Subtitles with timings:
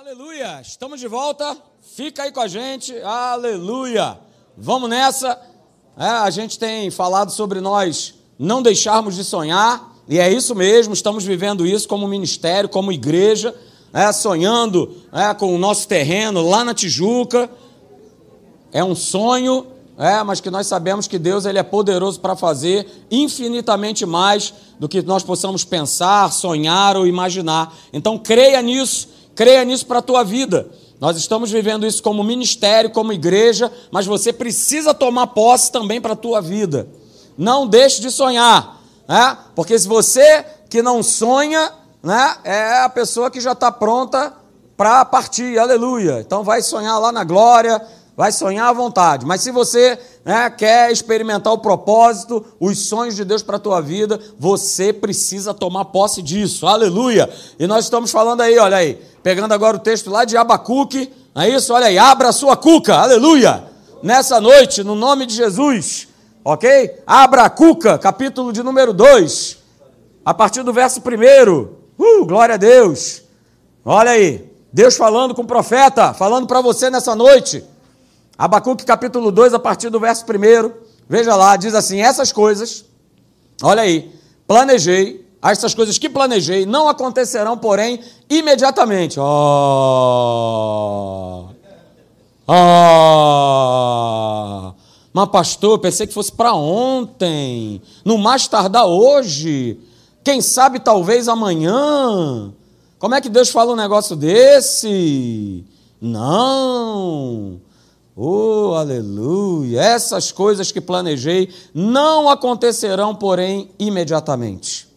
[0.00, 0.60] Aleluia!
[0.62, 1.56] Estamos de volta.
[1.96, 2.96] Fica aí com a gente.
[3.02, 4.16] Aleluia!
[4.56, 5.36] Vamos nessa.
[5.98, 10.94] É, a gente tem falado sobre nós não deixarmos de sonhar, e é isso mesmo,
[10.94, 13.52] estamos vivendo isso como ministério, como igreja,
[13.92, 17.50] é, sonhando é, com o nosso terreno lá na Tijuca.
[18.70, 19.66] É um sonho,
[19.98, 24.88] é, mas que nós sabemos que Deus ele é poderoso para fazer infinitamente mais do
[24.88, 27.74] que nós possamos pensar, sonhar ou imaginar.
[27.92, 30.68] Então creia nisso Creia nisso para a tua vida.
[30.98, 36.14] Nós estamos vivendo isso como ministério, como igreja, mas você precisa tomar posse também para
[36.14, 36.88] a tua vida.
[37.36, 39.38] Não deixe de sonhar, né?
[39.54, 41.70] porque se você que não sonha,
[42.02, 44.32] né, é a pessoa que já está pronta
[44.76, 46.18] para partir, aleluia.
[46.18, 47.80] Então vai sonhar lá na glória,
[48.18, 49.24] vai sonhar à vontade.
[49.24, 53.80] Mas se você né, quer experimentar o propósito, os sonhos de Deus para a tua
[53.80, 57.30] vida, você precisa tomar posse disso, aleluia.
[57.60, 61.42] E nós estamos falando aí, olha aí, pegando agora o texto lá de Abacuque, não
[61.42, 61.72] é isso?
[61.72, 63.62] Olha aí, abra a sua cuca, aleluia.
[64.02, 66.08] Nessa noite, no nome de Jesus,
[66.44, 67.00] ok?
[67.06, 69.58] Abra a cuca, capítulo de número 2,
[70.24, 71.68] a partir do verso 1.
[71.96, 73.22] Uh, glória a Deus.
[73.84, 77.64] Olha aí, Deus falando com o profeta, falando para você nessa noite.
[78.38, 80.70] Abacuque capítulo 2, a partir do verso 1,
[81.08, 82.84] veja lá, diz assim: essas coisas,
[83.60, 84.12] olha aí,
[84.46, 87.98] planejei, essas coisas que planejei não acontecerão, porém,
[88.30, 89.18] imediatamente.
[89.18, 89.26] Oh!
[92.46, 92.54] Oh!
[95.12, 99.80] Mas, pastor, pensei que fosse para ontem, no mais tardar hoje,
[100.22, 102.52] quem sabe talvez amanhã.
[103.00, 105.64] Como é que Deus fala um negócio desse?
[106.00, 107.60] Não.
[108.20, 109.80] Oh, aleluia!
[109.80, 114.88] Essas coisas que planejei não acontecerão, porém, imediatamente.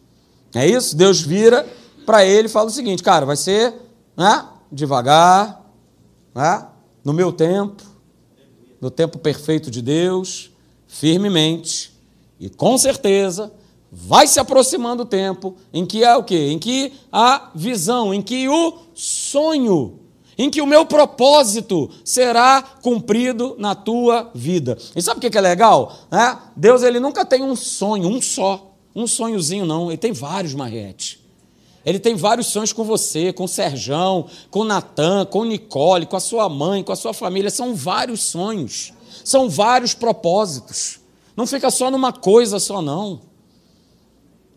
[0.55, 0.97] É isso?
[0.97, 1.71] Deus vira
[2.03, 3.75] para ele e fala o seguinte, cara, vai ser
[4.17, 5.63] né, devagar,
[6.33, 6.65] né,
[7.03, 7.83] no meu tempo,
[8.81, 10.49] no tempo perfeito de Deus,
[10.87, 11.93] firmemente,
[12.39, 13.53] e com certeza
[13.91, 16.49] vai se aproximando o tempo em que há o quê?
[16.49, 19.99] Em que a visão, em que o sonho
[20.37, 24.77] em que o meu propósito será cumprido na tua vida.
[24.95, 25.95] E sabe o que é legal?
[26.11, 26.37] É?
[26.55, 31.21] Deus ele nunca tem um sonho, um só, um sonhozinho não, ele tem vários, Mariette.
[31.85, 36.19] Ele tem vários sonhos com você, com o Serjão, com Natan, com Nicole, com a
[36.19, 37.49] sua mãe, com a sua família.
[37.49, 38.93] São vários sonhos,
[39.23, 40.99] são vários propósitos.
[41.35, 43.21] Não fica só numa coisa só, não.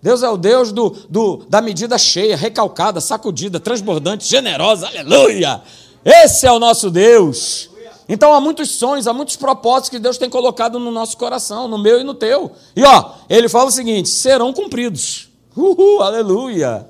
[0.04, 5.62] Deus é o Deus do, do, da medida cheia, recalcada, sacudida, transbordante, generosa, aleluia!
[6.04, 7.70] Esse é o nosso Deus.
[8.06, 11.78] Então há muitos sonhos, há muitos propósitos que Deus tem colocado no nosso coração, no
[11.78, 12.52] meu e no teu.
[12.76, 15.30] E ó, ele fala o seguinte: serão cumpridos.
[15.56, 16.86] Uhul, aleluia!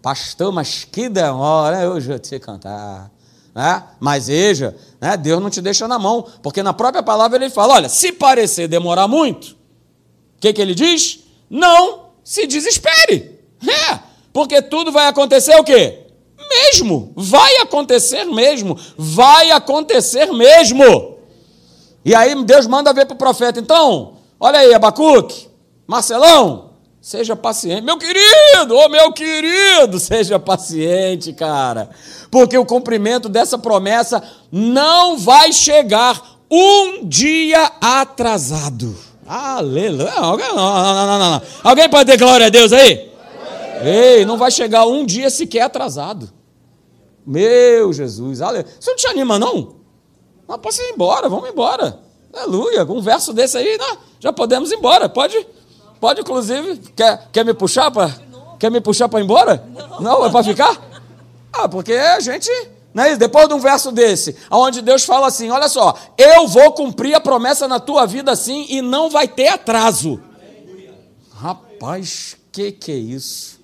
[0.00, 3.10] Pastor, mas que demora, eu já te cantar.
[3.52, 3.82] Né?
[3.98, 5.16] Mas veja, né?
[5.16, 8.68] Deus não te deixa na mão, porque na própria palavra ele fala: olha, se parecer
[8.68, 9.56] demorar muito, o
[10.38, 11.24] que, que ele diz?
[11.50, 13.38] Não se desespere.
[13.66, 13.98] É,
[14.32, 16.00] porque tudo vai acontecer o quê?
[16.48, 17.12] Mesmo.
[17.16, 18.78] Vai acontecer mesmo.
[18.96, 21.18] Vai acontecer mesmo.
[22.04, 23.60] E aí Deus manda ver para o profeta.
[23.60, 25.48] Então, olha aí, Abacuque,
[25.86, 27.82] Marcelão, seja paciente.
[27.82, 31.90] Meu querido, ô oh, meu querido, seja paciente, cara.
[32.30, 39.11] Porque o cumprimento dessa promessa não vai chegar um dia atrasado.
[39.26, 40.12] Aleluia.
[40.14, 43.10] Alguém, não, não, não, não, Alguém pode ter glória a Deus aí?
[43.84, 46.30] Ei, não vai chegar um dia sequer atrasado.
[47.26, 48.66] Meu Jesus, aleluia.
[48.78, 49.76] Você não te anima, não?
[50.48, 52.00] Não, posso ir embora, vamos embora.
[52.32, 52.84] Aleluia.
[52.84, 55.08] Um verso desse aí, não, já podemos ir embora.
[55.08, 55.46] Pode,
[56.00, 56.78] pode inclusive.
[56.96, 58.10] Quer, quer me puxar para.
[58.58, 59.64] Quer me puxar para ir embora?
[60.00, 60.80] Não, não é para ficar?
[61.52, 62.50] Ah, porque a gente
[62.94, 67.14] é Depois de um verso desse, onde Deus fala assim: olha só, eu vou cumprir
[67.14, 70.20] a promessa na tua vida assim e não vai ter atraso.
[71.34, 73.60] Rapaz, que que é isso?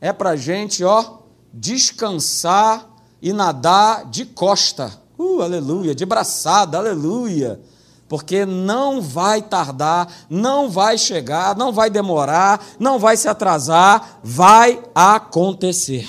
[0.00, 1.18] É para gente, ó,
[1.52, 2.86] descansar
[3.22, 4.92] e nadar de costa.
[5.18, 7.60] Uh, aleluia, de braçada, aleluia.
[8.08, 14.82] Porque não vai tardar, não vai chegar, não vai demorar, não vai se atrasar, vai
[14.94, 16.08] acontecer.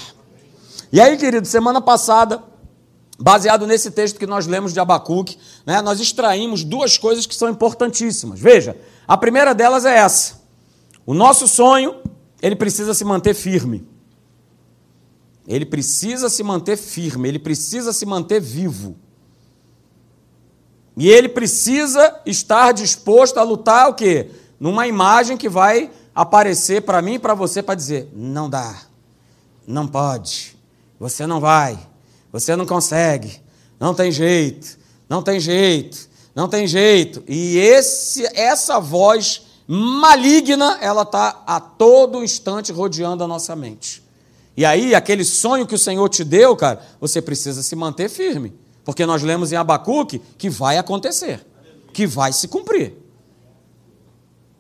[0.92, 2.44] E aí, querido, semana passada,
[3.20, 7.50] baseado nesse texto que nós lemos de Abacuque, né, nós extraímos duas coisas que são
[7.50, 8.40] importantíssimas.
[8.40, 8.76] Veja,
[9.08, 10.42] a primeira delas é essa.
[11.06, 11.96] O nosso sonho,
[12.42, 13.88] ele precisa se manter firme.
[15.48, 18.96] Ele precisa se manter firme, ele precisa se manter vivo.
[20.96, 24.30] E ele precisa estar disposto a lutar o quê?
[24.60, 28.84] Numa imagem que vai aparecer para mim e para você para dizer: não dá,
[29.66, 30.59] não pode,
[31.00, 31.80] você não vai.
[32.32, 33.42] Você não consegue.
[33.80, 34.78] Não tem jeito.
[35.08, 36.10] Não tem jeito.
[36.36, 37.24] Não tem jeito.
[37.28, 44.04] E esse, essa voz maligna, ela está a todo instante rodeando a nossa mente.
[44.58, 48.54] E aí, aquele sonho que o Senhor te deu, cara, você precisa se manter firme.
[48.84, 51.46] Porque nós lemos em Abacuque que vai acontecer,
[51.94, 52.96] que vai se cumprir.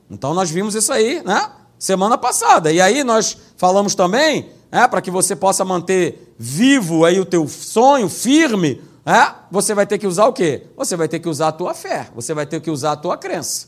[0.09, 1.51] Então nós vimos isso aí, né?
[1.77, 2.71] Semana passada.
[2.71, 7.45] E aí nós falamos também, né, para que você possa manter vivo aí o teu
[7.50, 9.33] sonho firme, é?
[9.51, 10.68] você vai ter que usar o quê?
[10.77, 13.18] Você vai ter que usar a tua fé, você vai ter que usar a tua
[13.18, 13.68] crença.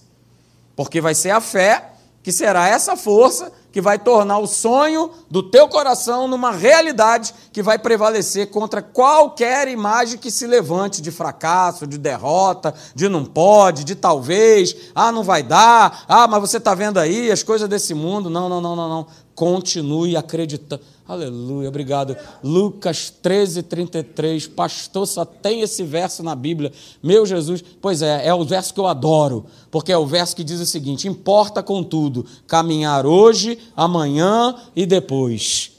[0.74, 1.92] Porque vai ser a fé
[2.24, 7.64] que será essa força que vai tornar o sonho do teu coração numa realidade que
[7.64, 13.84] vai prevalecer contra qualquer imagem que se levante de fracasso, de derrota, de não pode,
[13.84, 17.94] de talvez, ah, não vai dar, ah, mas você está vendo aí as coisas desse
[17.94, 18.30] mundo.
[18.30, 19.08] Não, não, não, não, não.
[19.36, 20.82] Continue acreditando.
[21.08, 22.16] Aleluia, obrigado.
[22.44, 24.48] Lucas 13, 33.
[24.48, 26.72] Pastor, só tem esse verso na Bíblia.
[27.04, 30.44] Meu Jesus, pois é, é o verso que eu adoro, porque é o verso que
[30.44, 35.72] diz o seguinte: importa contudo caminhar hoje, amanhã e depois.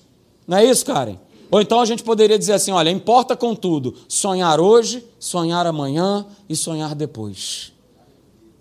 [0.47, 1.17] Não é isso, Karen?
[1.51, 6.57] Ou então a gente poderia dizer assim: olha, importa contudo sonhar hoje, sonhar amanhã e
[6.57, 7.73] sonhar depois.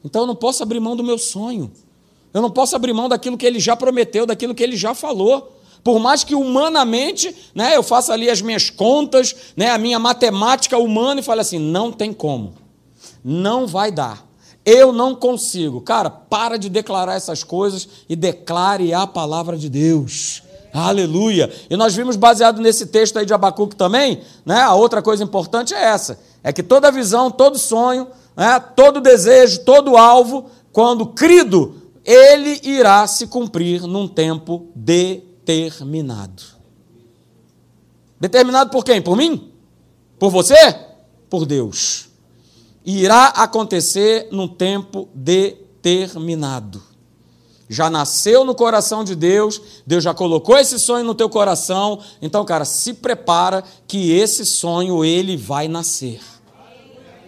[0.04, 1.72] Então eu não posso abrir mão do meu sonho.
[2.34, 5.58] Eu não posso abrir mão daquilo que ele já prometeu, daquilo que ele já falou.
[5.84, 10.78] Por mais que humanamente né, eu faça ali as minhas contas, né, a minha matemática
[10.78, 12.54] humana e fale assim: não tem como,
[13.24, 14.26] não vai dar,
[14.64, 15.82] eu não consigo.
[15.82, 20.44] Cara, para de declarar essas coisas e declare a palavra de Deus.
[20.74, 21.52] Aleluia!
[21.70, 24.62] E nós vimos baseado nesse texto aí de Abacuque também, né?
[24.62, 28.08] A outra coisa importante é essa: é que toda visão, todo sonho,
[28.38, 36.44] né, todo desejo, todo alvo, quando crido, ele irá se cumprir num tempo de determinado.
[38.20, 39.02] Determinado por quem?
[39.02, 39.52] Por mim?
[40.20, 40.56] Por você?
[41.30, 42.10] Por Deus.
[42.86, 46.82] Irá acontecer num tempo determinado.
[47.68, 52.00] Já nasceu no coração de Deus, Deus já colocou esse sonho no teu coração.
[52.22, 56.20] Então, cara, se prepara que esse sonho ele vai nascer.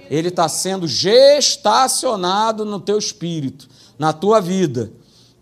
[0.10, 4.92] Ele está sendo gestacionado no teu espírito, na tua vida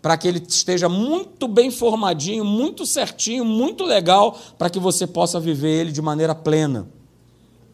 [0.02, 5.38] para que ele esteja muito bem formadinho, muito certinho, muito legal, para que você possa
[5.38, 6.88] viver ele de maneira plena.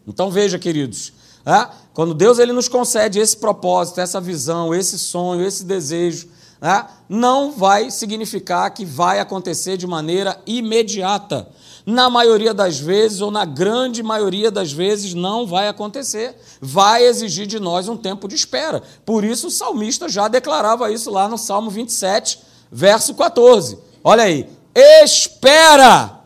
[0.06, 1.14] Então veja, queridos,
[1.46, 1.68] é?
[1.94, 6.28] quando Deus ele nos concede esse propósito, essa visão, esse sonho, esse desejo,
[6.60, 6.84] é?
[7.08, 11.48] não vai significar que vai acontecer de maneira imediata
[11.88, 16.36] na maioria das vezes, ou na grande maioria das vezes, não vai acontecer.
[16.60, 18.82] Vai exigir de nós um tempo de espera.
[19.06, 22.40] Por isso o salmista já declarava isso lá no Salmo 27,
[22.70, 23.78] verso 14.
[24.04, 24.46] Olha aí.
[24.74, 26.20] Espera,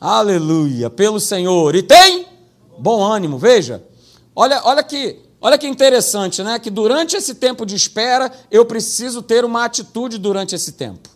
[0.00, 1.74] aleluia, pelo Senhor.
[1.74, 2.26] E tem
[2.78, 3.84] bom ânimo, veja.
[4.34, 6.58] Olha, olha que, olha que interessante, né?
[6.58, 11.10] Que durante esse tempo de espera, eu preciso ter uma atitude durante esse tempo.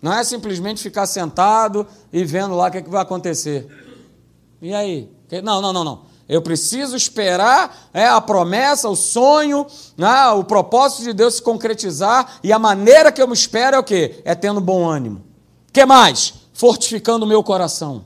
[0.00, 3.68] Não é simplesmente ficar sentado e vendo lá o que, é que vai acontecer.
[4.60, 5.08] E aí?
[5.44, 6.12] Não, não, não, não.
[6.28, 9.66] Eu preciso esperar é, a promessa, o sonho,
[9.96, 13.78] né, o propósito de Deus se concretizar, e a maneira que eu me espero é
[13.78, 14.22] o quê?
[14.24, 15.22] É tendo bom ânimo.
[15.68, 16.34] O que mais?
[16.52, 18.04] Fortificando o meu coração.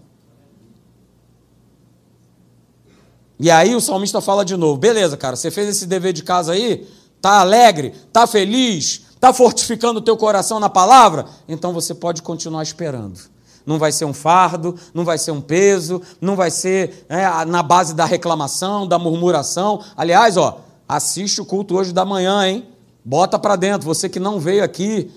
[3.38, 6.52] E aí o salmista fala de novo: beleza, cara, você fez esse dever de casa
[6.52, 6.86] aí,
[7.20, 11.24] tá alegre, tá feliz, Está fortificando o teu coração na palavra?
[11.48, 13.18] Então você pode continuar esperando.
[13.64, 17.62] Não vai ser um fardo, não vai ser um peso, não vai ser é, na
[17.62, 19.82] base da reclamação, da murmuração.
[19.96, 22.68] Aliás, ó, assiste o culto hoje da manhã, hein?
[23.02, 23.86] Bota para dentro.
[23.88, 25.10] Você que não veio aqui,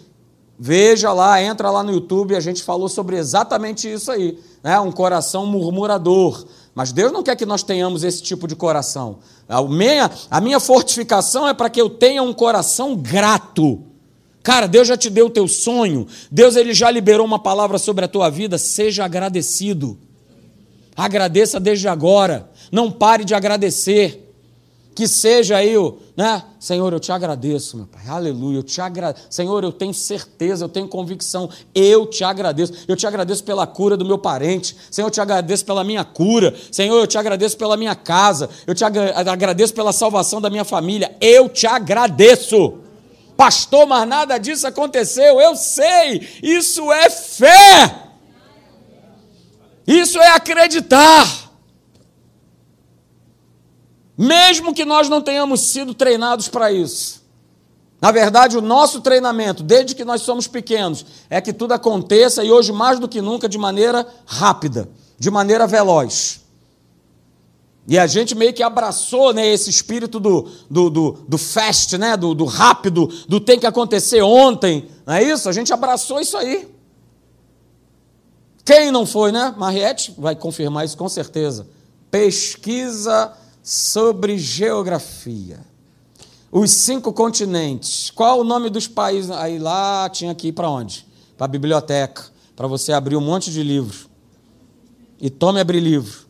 [0.60, 2.36] veja lá, entra lá no YouTube.
[2.36, 4.80] A gente falou sobre exatamente isso aí, né?
[4.80, 6.46] Um coração murmurador.
[6.76, 9.20] Mas Deus não quer que nós tenhamos esse tipo de coração.
[9.48, 13.84] A minha, a minha fortificação é para que eu tenha um coração grato.
[14.44, 18.06] Cara, Deus já te deu o teu sonho, Deus ele já liberou uma palavra sobre
[18.06, 19.98] a tua vida, seja agradecido.
[20.96, 24.29] Agradeça desde agora, não pare de agradecer.
[24.96, 26.44] Que seja aí o, né?
[26.60, 28.02] Senhor, eu te agradeço, meu Pai.
[28.08, 28.58] Aleluia.
[28.58, 29.28] Eu te agradeço.
[29.30, 31.50] Senhor, eu tenho certeza, eu tenho convicção.
[31.74, 32.74] Eu te agradeço.
[32.86, 34.76] Eu te agradeço pela cura do meu parente.
[34.92, 36.54] Senhor, eu te agradeço pela minha cura.
[36.70, 38.50] Senhor, eu te agradeço pela minha casa.
[38.68, 41.16] Eu te agradeço pela salvação da minha família.
[41.22, 42.80] Eu te agradeço.
[43.38, 45.40] Pastor, mas nada disso aconteceu.
[45.40, 46.28] Eu sei.
[46.44, 48.04] Isso é fé.
[49.88, 51.49] Isso é acreditar.
[54.22, 57.24] Mesmo que nós não tenhamos sido treinados para isso.
[58.02, 62.52] Na verdade, o nosso treinamento, desde que nós somos pequenos, é que tudo aconteça e
[62.52, 66.42] hoje mais do que nunca de maneira rápida, de maneira veloz.
[67.88, 72.18] E a gente meio que abraçou né, esse espírito do, do, do, do fast, né,
[72.18, 74.90] do, do rápido, do tem que acontecer ontem.
[75.06, 75.48] Não é isso?
[75.48, 76.68] A gente abraçou isso aí.
[78.66, 79.56] Quem não foi, né?
[79.58, 81.66] Mariette vai confirmar isso com certeza.
[82.12, 83.34] Pesquisa
[83.70, 85.60] sobre geografia.
[86.52, 88.10] Os cinco continentes.
[88.10, 89.30] Qual o nome dos países?
[89.30, 91.06] Aí lá tinha que ir para onde?
[91.38, 92.24] Para a biblioteca,
[92.56, 94.10] para você abrir um monte de livros.
[95.22, 96.26] E tome abrir livro.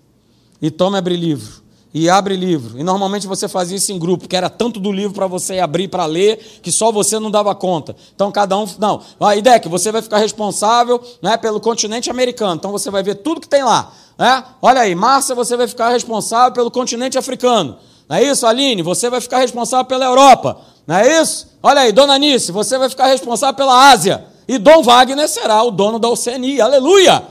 [0.62, 2.80] E tome abrir livro e abre livro.
[2.80, 5.88] E normalmente você fazia isso em grupo, que era tanto do livro para você abrir
[5.88, 7.96] para ler, que só você não dava conta.
[8.14, 8.68] Então cada um.
[8.78, 12.56] Não, a ideia é que você vai ficar responsável né, pelo continente americano.
[12.56, 13.92] Então você vai ver tudo que tem lá.
[14.20, 14.44] Né?
[14.62, 17.78] Olha aí, Márcia, você vai ficar responsável pelo continente africano.
[18.10, 18.82] Não é isso, Aline?
[18.82, 20.60] Você vai ficar responsável pela Europa.
[20.86, 21.58] Não é isso?
[21.64, 24.26] Olha aí, Dona Nice, você vai ficar responsável pela Ásia.
[24.46, 26.66] E Dom Wagner será o dono da Oceania.
[26.66, 27.24] Aleluia!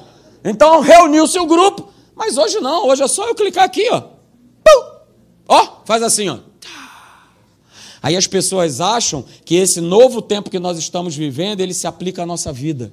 [0.43, 4.03] Então reuniu-se o grupo, mas hoje não, hoje é só eu clicar aqui, ó.
[5.49, 6.39] Ó, oh, faz assim, ó.
[8.01, 12.23] Aí as pessoas acham que esse novo tempo que nós estamos vivendo, ele se aplica
[12.23, 12.93] à nossa vida.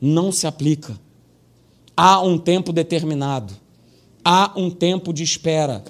[0.00, 0.98] Não se aplica.
[1.96, 3.54] Há um tempo determinado.
[4.24, 5.84] Há um tempo de espera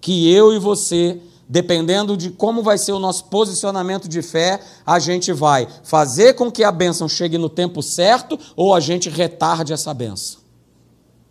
[0.00, 4.98] que eu e você, dependendo de como vai ser o nosso posicionamento de fé, a
[4.98, 9.72] gente vai fazer com que a bênção chegue no tempo certo ou a gente retarde
[9.72, 10.40] essa bênção.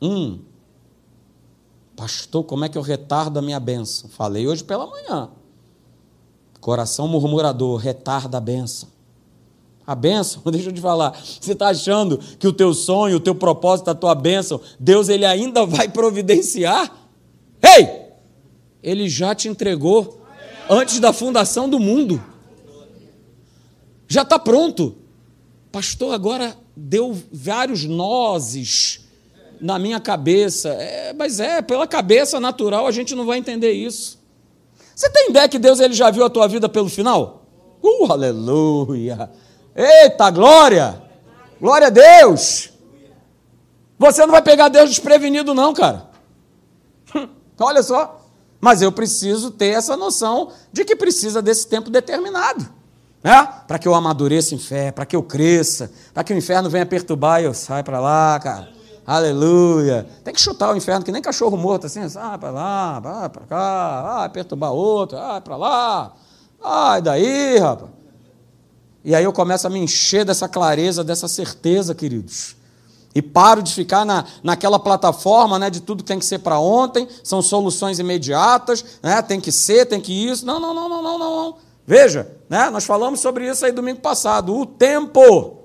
[0.01, 0.39] Hum,
[1.99, 4.09] Pastor, como é que eu retardo a minha bênção?
[4.09, 5.29] Falei hoje pela manhã.
[6.61, 8.87] Coração murmurador, retarda a bênção.
[9.89, 13.33] A bênção, deixa eu te falar, você está achando que o teu sonho, o teu
[13.33, 16.95] propósito, a tua bênção, Deus ele ainda vai providenciar?
[17.59, 17.89] Ei!
[18.83, 20.21] Ele já te entregou
[20.69, 22.23] antes da fundação do mundo.
[24.07, 24.95] Já está pronto.
[25.71, 29.07] Pastor, agora deu vários nozes
[29.59, 30.69] na minha cabeça.
[30.69, 34.19] É, mas é, pela cabeça natural a gente não vai entender isso.
[34.95, 37.47] Você tem ideia que Deus ele já viu a tua vida pelo final?
[37.81, 39.48] Uh, aleluia!
[39.79, 41.01] Eita, glória!
[41.57, 42.73] Glória a Deus!
[43.97, 46.09] Você não vai pegar Deus desprevenido, não, cara.
[47.57, 48.25] Olha só.
[48.59, 52.67] Mas eu preciso ter essa noção de que precisa desse tempo determinado.
[53.23, 53.47] Né?
[53.65, 56.85] Para que eu amadureça em fé, para que eu cresça, para que o inferno venha
[56.85, 58.67] perturbar e eu saia para lá, cara.
[59.07, 60.05] Aleluia.
[60.25, 63.45] Tem que chutar o inferno, que nem cachorro morto, assim, ah, para lá, vai para
[63.45, 66.13] cá, ah, perturbar outro, ah, para lá,
[66.61, 67.98] ai, daí, rapaz.
[69.03, 72.55] E aí eu começo a me encher dessa clareza, dessa certeza, queridos.
[73.13, 77.07] E paro de ficar na, naquela plataforma né, de tudo tem que ser para ontem,
[77.23, 80.45] são soluções imediatas, né, tem que ser, tem que isso.
[80.45, 81.57] Não, não, não, não, não, não.
[81.87, 84.55] Veja, né, nós falamos sobre isso aí domingo passado.
[84.55, 85.57] O tempo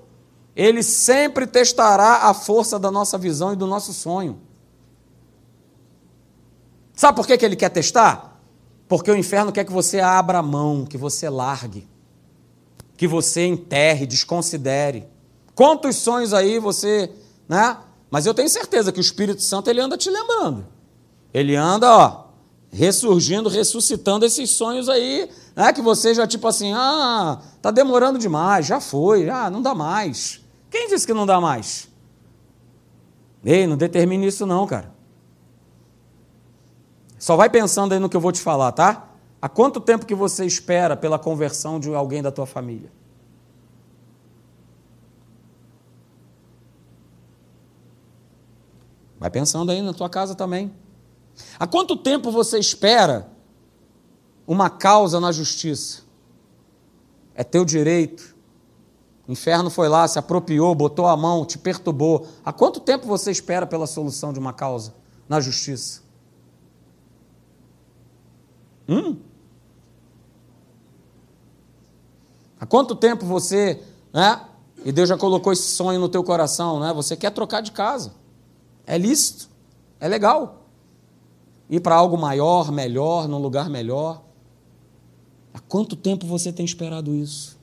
[0.57, 4.41] ele sempre testará a força da nossa visão e do nosso sonho.
[6.95, 8.41] Sabe por que, que ele quer testar?
[8.89, 11.89] Porque o inferno quer que você abra a mão, que você largue,
[12.97, 15.07] que você enterre, desconsidere.
[15.55, 17.11] Quantos sonhos aí você,
[17.49, 17.77] né?
[18.11, 20.67] Mas eu tenho certeza que o Espírito Santo ele anda te lembrando.
[21.33, 22.25] Ele anda, ó,
[22.71, 25.73] ressurgindo, ressuscitando esses sonhos aí, né?
[25.73, 30.41] Que você já tipo assim, ah, tá demorando demais, já foi, ah, não dá mais.
[30.71, 31.89] Quem disse que não dá mais?
[33.45, 34.93] Ei, não determine isso não, cara.
[37.19, 39.09] Só vai pensando aí no que eu vou te falar, tá?
[39.45, 42.91] Há quanto tempo que você espera pela conversão de alguém da tua família?
[49.21, 50.73] Vai pensando aí na tua casa também.
[51.59, 53.29] Há quanto tempo você espera
[54.47, 56.05] uma causa na justiça?
[57.35, 58.35] É teu direito.
[59.29, 62.27] O inferno foi lá, se apropriou, botou a mão, te perturbou.
[62.43, 64.95] Há quanto tempo você espera pela solução de uma causa
[65.29, 66.01] na justiça?
[68.89, 69.34] Hum?
[72.65, 73.79] Há quanto tempo você,
[74.11, 74.41] né?
[74.87, 76.95] E Deus já colocou esse sonho no teu coração, né?
[76.95, 78.15] Você quer trocar de casa.
[78.87, 79.51] É lícito,
[80.01, 80.65] é legal.
[81.69, 84.23] Ir para algo maior, melhor, num lugar melhor.
[85.53, 87.59] Há quanto tempo você tem esperado isso?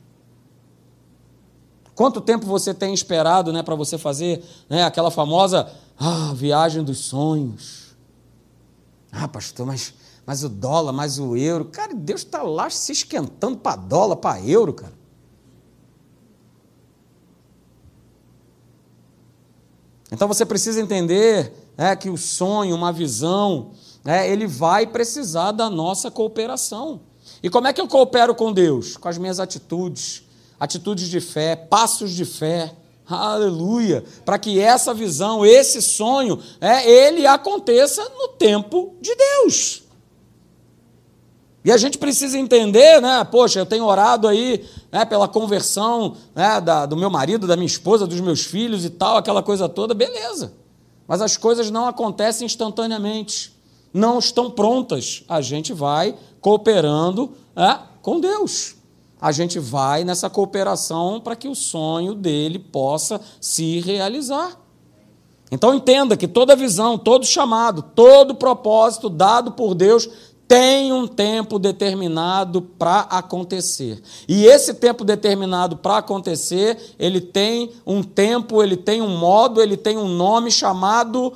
[1.95, 5.67] Quanto tempo você tem esperado né, para você fazer né, aquela famosa
[5.97, 7.95] ah, viagem dos sonhos?
[9.11, 11.65] Ah, pastor, mas, mas o dólar, mas o euro.
[11.65, 14.93] Cara, Deus está lá se esquentando para dólar, para euro, cara.
[20.11, 23.71] Então você precisa entender é, que o sonho, uma visão,
[24.05, 27.01] é, ele vai precisar da nossa cooperação.
[27.41, 28.97] E como é que eu coopero com Deus?
[28.97, 30.23] Com as minhas atitudes,
[30.59, 32.75] atitudes de fé, passos de fé.
[33.07, 34.03] Aleluia!
[34.23, 39.80] Para que essa visão, esse sonho, é, ele aconteça no tempo de Deus.
[41.63, 43.23] E a gente precisa entender, né?
[43.23, 47.67] Poxa, eu tenho orado aí né, pela conversão né, da, do meu marido, da minha
[47.67, 50.53] esposa, dos meus filhos e tal, aquela coisa toda, beleza.
[51.07, 53.55] Mas as coisas não acontecem instantaneamente,
[53.93, 55.23] não estão prontas.
[55.29, 58.75] A gente vai cooperando é, com Deus.
[59.19, 64.57] A gente vai nessa cooperação para que o sonho dele possa se realizar.
[65.51, 70.09] Então entenda que toda visão, todo chamado, todo propósito dado por Deus
[70.51, 74.03] tem um tempo determinado para acontecer.
[74.27, 79.77] E esse tempo determinado para acontecer, ele tem um tempo, ele tem um modo, ele
[79.77, 81.31] tem um nome chamado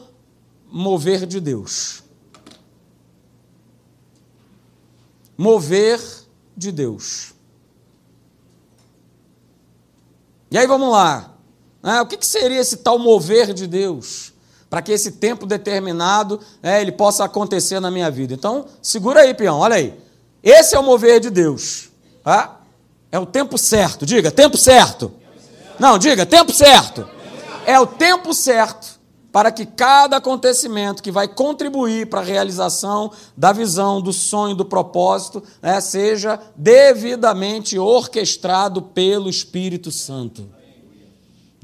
[0.70, 2.04] mover de Deus.
[5.38, 6.02] Mover
[6.58, 7.34] de Deus.
[10.52, 11.38] E aí vamos lá.
[11.82, 14.34] Ah, o que, que seria esse tal mover de Deus?
[14.76, 18.34] Para que esse tempo determinado é, ele possa acontecer na minha vida.
[18.34, 19.98] Então, segura aí, peão, olha aí.
[20.44, 21.88] Esse é o mover de Deus.
[22.22, 22.60] Tá?
[23.10, 24.06] É o tempo certo.
[24.06, 25.14] Diga, tempo certo.
[25.80, 27.08] Não, diga, tempo certo.
[27.66, 29.00] É o tempo certo
[29.32, 34.66] para que cada acontecimento que vai contribuir para a realização da visão, do sonho, do
[34.66, 40.50] propósito, né, seja devidamente orquestrado pelo Espírito Santo.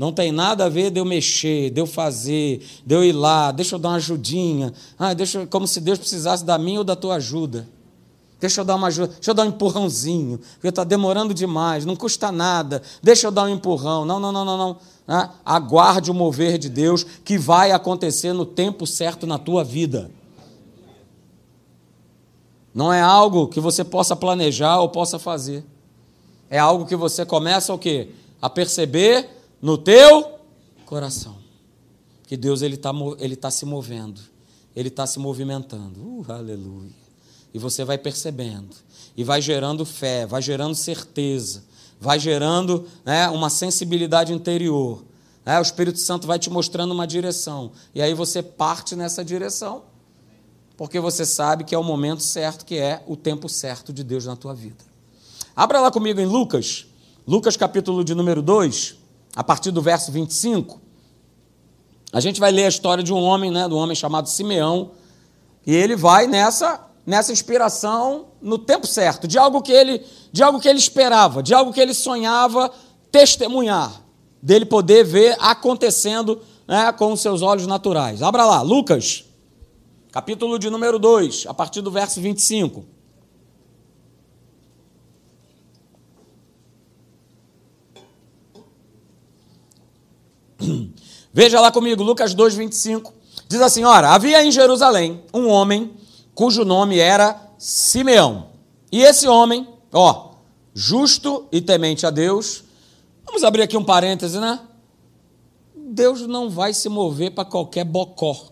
[0.01, 3.51] Não tem nada a ver de eu mexer, de eu fazer, de eu ir lá,
[3.51, 4.74] deixa eu dar uma ajudinha.
[4.98, 7.70] Ah, deixa, como se Deus precisasse da minha ou da tua ajuda.
[8.39, 11.96] Deixa eu dar uma ajuda, deixa eu dar um empurrãozinho, porque está demorando demais, não
[11.96, 12.81] custa nada.
[13.03, 14.03] Deixa eu dar um empurrão.
[14.03, 14.77] Não, não, não, não, não.
[15.08, 20.10] Ah, aguarde o mover de Deus que vai acontecer no tempo certo na tua vida.
[22.74, 25.63] Não é algo que você possa planejar ou possa fazer.
[26.50, 28.10] É algo que você começa o quê?
[28.41, 30.39] A perceber no teu
[30.86, 31.38] coração.
[32.25, 34.22] Que Deus ele está ele tá se movendo,
[34.75, 36.00] ele está se movimentando.
[36.00, 37.01] Uh, aleluia.
[37.53, 38.74] E você vai percebendo,
[39.16, 41.66] e vai gerando fé, vai gerando certeza,
[42.00, 45.03] vai gerando né, uma sensibilidade interior.
[45.46, 45.59] Né?
[45.59, 49.83] O Espírito Santo vai te mostrando uma direção, e aí você parte nessa direção,
[50.77, 54.25] porque você sabe que é o momento certo, que é o tempo certo de Deus
[54.25, 54.83] na tua vida.
[55.53, 56.85] Abra lá comigo em Lucas,
[57.27, 59.00] Lucas capítulo de número 2
[59.35, 60.81] a partir do verso 25,
[62.11, 64.91] a gente vai ler a história de um homem, né, de um homem chamado Simeão,
[65.65, 70.59] e ele vai nessa nessa inspiração no tempo certo, de algo que ele de algo
[70.59, 72.72] que ele esperava, de algo que ele sonhava
[73.11, 74.01] testemunhar,
[74.41, 78.22] dele poder ver acontecendo né, com os seus olhos naturais.
[78.22, 79.25] Abra lá, Lucas,
[80.11, 82.85] capítulo de número 2, a partir do verso 25.
[91.33, 93.13] Veja lá comigo, Lucas 2, 25.
[93.47, 95.91] Diz assim: Ora, havia em Jerusalém um homem
[96.33, 98.50] cujo nome era Simeão.
[98.91, 100.31] E esse homem, ó,
[100.74, 102.63] justo e temente a Deus.
[103.25, 104.59] Vamos abrir aqui um parêntese, né?
[105.75, 108.51] Deus não vai se mover para qualquer bocó.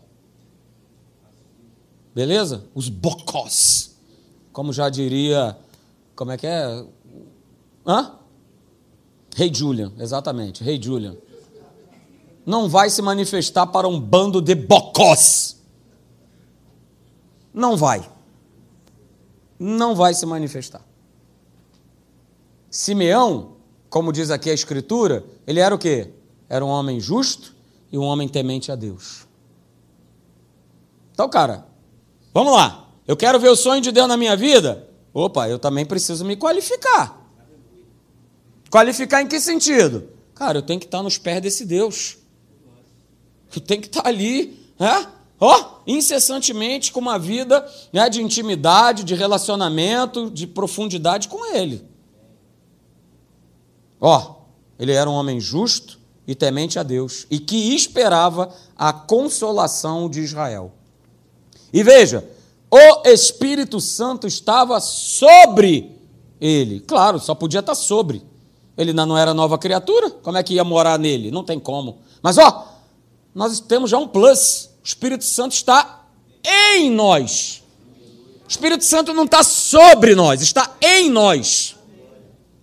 [2.14, 2.66] Beleza?
[2.74, 3.96] Os bocós.
[4.52, 5.58] Como já diria,
[6.16, 6.86] como é que é?
[7.86, 8.14] Hã?
[9.36, 11.16] Rei Julian, exatamente, Rei Julian
[12.50, 15.62] não vai se manifestar para um bando de bocós.
[17.54, 18.10] Não vai.
[19.60, 20.82] Não vai se manifestar.
[22.68, 23.58] Simeão,
[23.88, 26.12] como diz aqui a Escritura, ele era o quê?
[26.50, 27.56] Era um homem justo
[27.92, 29.28] e um homem temente a Deus.
[31.12, 31.68] Então, cara,
[32.34, 32.90] vamos lá.
[33.08, 34.90] Eu quero ver o sonho de Deus na minha vida.
[35.14, 37.16] Opa, eu também preciso me qualificar.
[38.72, 40.10] Qualificar em que sentido?
[40.34, 42.18] Cara, eu tenho que estar nos pés desse Deus.
[43.50, 45.08] Tu tem que estar tá ali, né?
[45.40, 51.84] ó, incessantemente com uma vida né, de intimidade, de relacionamento, de profundidade com Ele.
[54.00, 54.36] Ó,
[54.78, 60.22] ele era um homem justo e temente a Deus e que esperava a consolação de
[60.22, 60.72] Israel.
[61.74, 62.28] E veja,
[62.72, 65.98] o Espírito Santo estava sobre
[66.40, 66.80] ele.
[66.80, 68.24] Claro, só podia estar sobre.
[68.78, 71.30] Ele não era nova criatura, como é que ia morar nele?
[71.32, 71.98] Não tem como.
[72.22, 72.66] Mas ó,
[73.34, 74.70] nós temos já um plus.
[74.84, 76.06] O Espírito Santo está
[76.44, 77.64] em nós.
[78.46, 81.76] O Espírito Santo não está sobre nós, está em nós.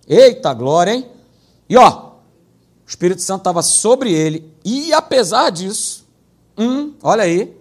[0.07, 1.07] Eita glória, hein?
[1.69, 2.11] E ó,
[2.85, 6.05] o Espírito Santo estava sobre ele, e apesar disso,
[6.57, 7.55] hum, olha aí,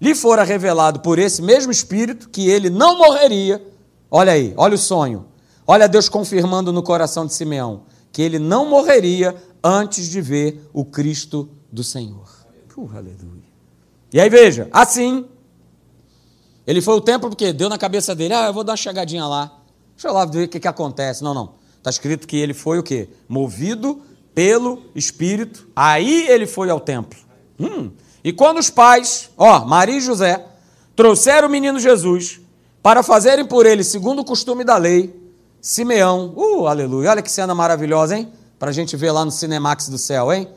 [0.00, 3.64] lhe fora revelado por esse mesmo Espírito que ele não morreria.
[4.10, 5.26] Olha aí, olha o sonho.
[5.66, 10.84] Olha Deus confirmando no coração de Simeão que ele não morreria antes de ver o
[10.84, 12.41] Cristo do Senhor.
[12.80, 13.52] Aleluia.
[14.12, 15.26] E aí veja, assim,
[16.66, 19.26] ele foi o templo porque deu na cabeça dele, ah, eu vou dar uma chegadinha
[19.26, 19.52] lá.
[19.94, 21.22] Deixa eu lá ver o que, que acontece.
[21.22, 21.54] Não, não.
[21.78, 23.08] Está escrito que ele foi o quê?
[23.28, 24.02] Movido
[24.34, 25.68] pelo Espírito.
[25.74, 27.18] Aí ele foi ao templo.
[27.58, 27.90] Hum.
[28.24, 30.44] E quando os pais, ó, Maria e José,
[30.94, 32.40] trouxeram o menino Jesus
[32.82, 35.20] para fazerem por ele, segundo o costume da lei,
[35.60, 38.32] Simeão, uh, aleluia, olha que cena maravilhosa, hein?
[38.58, 40.48] Para a gente ver lá no Cinemax do céu, hein?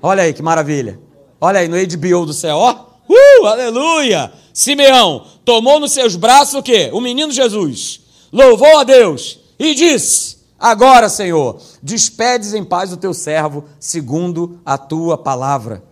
[0.00, 0.98] Olha aí que maravilha.
[1.44, 2.72] Olha aí no HBO do céu, ó.
[3.08, 4.32] Uh, aleluia!
[4.54, 6.88] Simeão tomou nos seus braços o quê?
[6.92, 8.00] O menino Jesus.
[8.32, 14.78] Louvou a Deus e disse: Agora, Senhor, despedes em paz o teu servo, segundo a
[14.78, 15.82] tua palavra,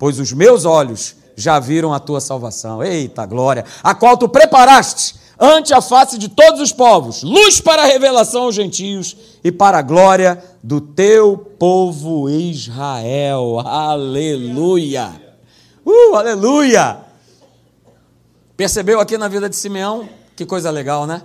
[0.00, 2.82] pois os meus olhos já viram a tua salvação.
[2.82, 3.64] Eita glória!
[3.84, 8.44] A qual tu preparaste ante a face de todos os povos, luz para a revelação
[8.44, 13.60] aos gentios e para a glória do teu povo Israel.
[13.60, 15.12] Aleluia!
[15.86, 16.98] Uh, aleluia!
[18.56, 20.08] Percebeu aqui na vida de Simeão?
[20.34, 21.22] Que coisa legal, né?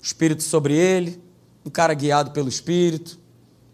[0.00, 1.20] Espírito sobre ele,
[1.66, 3.18] um cara guiado pelo Espírito,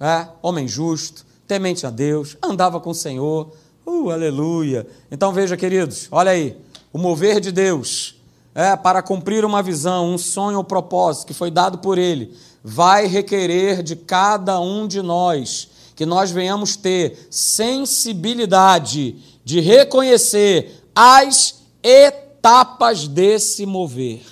[0.01, 0.27] é?
[0.43, 3.53] homem justo, temente a Deus, andava com o Senhor.
[3.87, 4.87] Uh, aleluia!
[5.11, 6.57] Então veja, queridos, olha aí,
[6.91, 8.14] o mover de Deus
[8.55, 13.07] é, para cumprir uma visão, um sonho ou propósito que foi dado por Ele, vai
[13.07, 23.07] requerer de cada um de nós que nós venhamos ter sensibilidade de reconhecer as etapas
[23.07, 24.25] desse mover.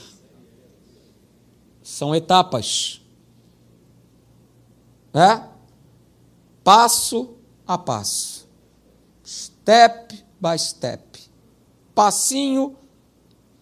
[1.83, 3.01] São etapas.
[5.13, 5.43] É?
[6.65, 7.35] Passo
[7.67, 8.49] a passo.
[9.25, 11.21] Step by step.
[11.95, 12.77] Passinho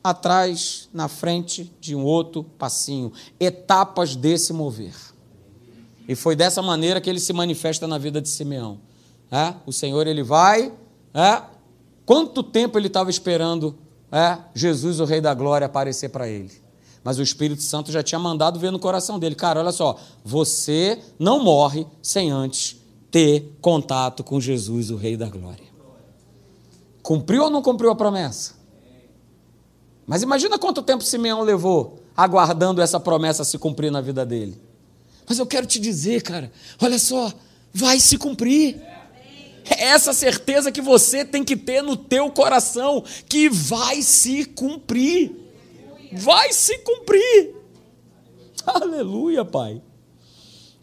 [0.03, 3.13] atrás, na frente de um outro passinho.
[3.39, 4.95] Etapas desse mover.
[6.09, 8.79] E foi dessa maneira que ele se manifesta na vida de Simeão.
[9.31, 9.55] É?
[9.65, 10.73] O Senhor ele vai.
[11.15, 11.43] É?
[12.05, 13.79] Quanto tempo ele estava esperando
[14.13, 14.39] é?
[14.55, 16.51] Jesus, o Rei da Glória, aparecer para ele?
[17.05, 19.35] Mas o Espírito Santo já tinha mandado ver no coração dele.
[19.35, 22.77] Cara, olha só, você não morre sem antes
[23.11, 25.71] ter contato com Jesus, o Rei da Glória.
[27.03, 28.55] Cumpriu ou não cumpriu a promessa?
[30.11, 34.61] Mas imagina quanto tempo Simeão levou aguardando essa promessa se cumprir na vida dele.
[35.25, 36.51] Mas eu quero te dizer, cara,
[36.83, 37.33] olha só,
[37.73, 38.83] vai se cumprir.
[39.65, 45.31] É essa certeza que você tem que ter no teu coração que vai se cumprir.
[46.13, 47.55] Vai se cumprir.
[48.67, 49.81] Aleluia, Pai.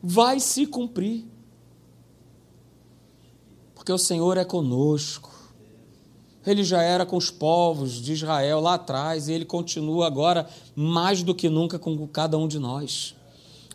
[0.01, 1.25] Vai se cumprir.
[3.75, 5.36] Porque o Senhor é conosco.
[6.47, 11.21] Ele já era com os povos de Israel lá atrás e ele continua agora mais
[11.21, 13.15] do que nunca com cada um de nós.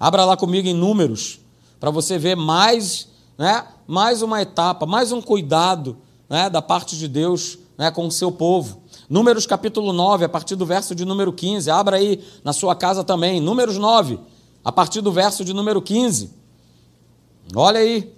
[0.00, 1.38] Abra lá comigo em Números,
[1.78, 7.06] para você ver mais, né, mais uma etapa, mais um cuidado né, da parte de
[7.06, 8.80] Deus né, com o seu povo.
[9.08, 11.70] Números capítulo 9, a partir do verso de número 15.
[11.70, 13.40] Abra aí na sua casa também.
[13.40, 14.18] Números 9,
[14.64, 16.30] a partir do verso de número 15.
[17.54, 18.11] Olha aí.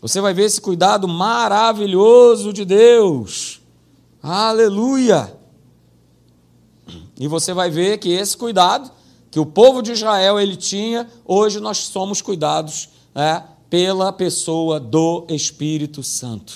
[0.00, 3.61] Você vai ver esse cuidado maravilhoso de Deus.
[4.22, 5.36] Aleluia!
[7.18, 8.90] E você vai ver que esse cuidado
[9.32, 15.24] que o povo de Israel ele tinha, hoje nós somos cuidados é, pela pessoa do
[15.30, 16.52] Espírito Santo.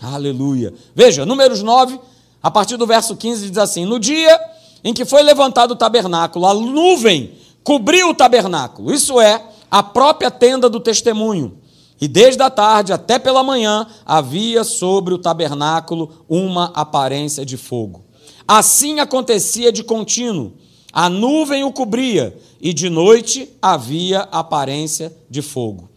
[0.00, 0.72] Aleluia.
[0.94, 2.00] Veja, Números 9,
[2.42, 4.40] a partir do verso 15, diz assim: No dia
[4.82, 10.30] em que foi levantado o tabernáculo, a nuvem cobriu o tabernáculo, isso é, a própria
[10.30, 11.59] tenda do testemunho.
[12.00, 18.04] E desde a tarde até pela manhã havia sobre o tabernáculo uma aparência de fogo.
[18.48, 20.52] Assim acontecia de contínuo.
[20.92, 25.88] A nuvem o cobria e de noite havia aparência de fogo.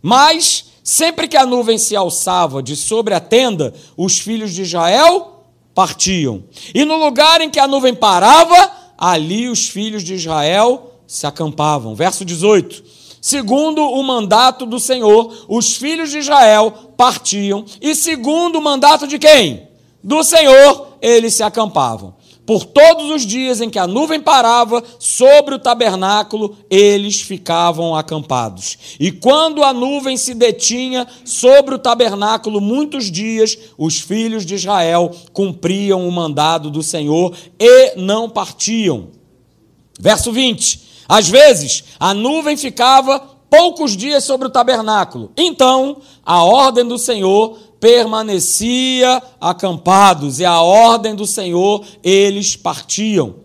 [0.00, 5.44] Mas, sempre que a nuvem se alçava de sobre a tenda, os filhos de Israel
[5.74, 6.44] partiam.
[6.72, 11.94] E no lugar em que a nuvem parava, ali os filhos de Israel se acampavam.
[11.94, 12.97] Verso 18.
[13.28, 19.18] Segundo o mandato do Senhor, os filhos de Israel partiam, e segundo o mandato de
[19.18, 19.68] quem?
[20.02, 22.14] Do Senhor, eles se acampavam.
[22.46, 28.96] Por todos os dias em que a nuvem parava sobre o tabernáculo, eles ficavam acampados.
[28.98, 35.14] E quando a nuvem se detinha sobre o tabernáculo muitos dias, os filhos de Israel
[35.34, 39.08] cumpriam o mandado do Senhor e não partiam.
[40.00, 40.87] Verso 20.
[41.08, 43.18] Às vezes, a nuvem ficava
[43.48, 45.32] poucos dias sobre o tabernáculo.
[45.36, 53.36] Então, a ordem do Senhor permanecia acampados, e a ordem do Senhor eles partiam.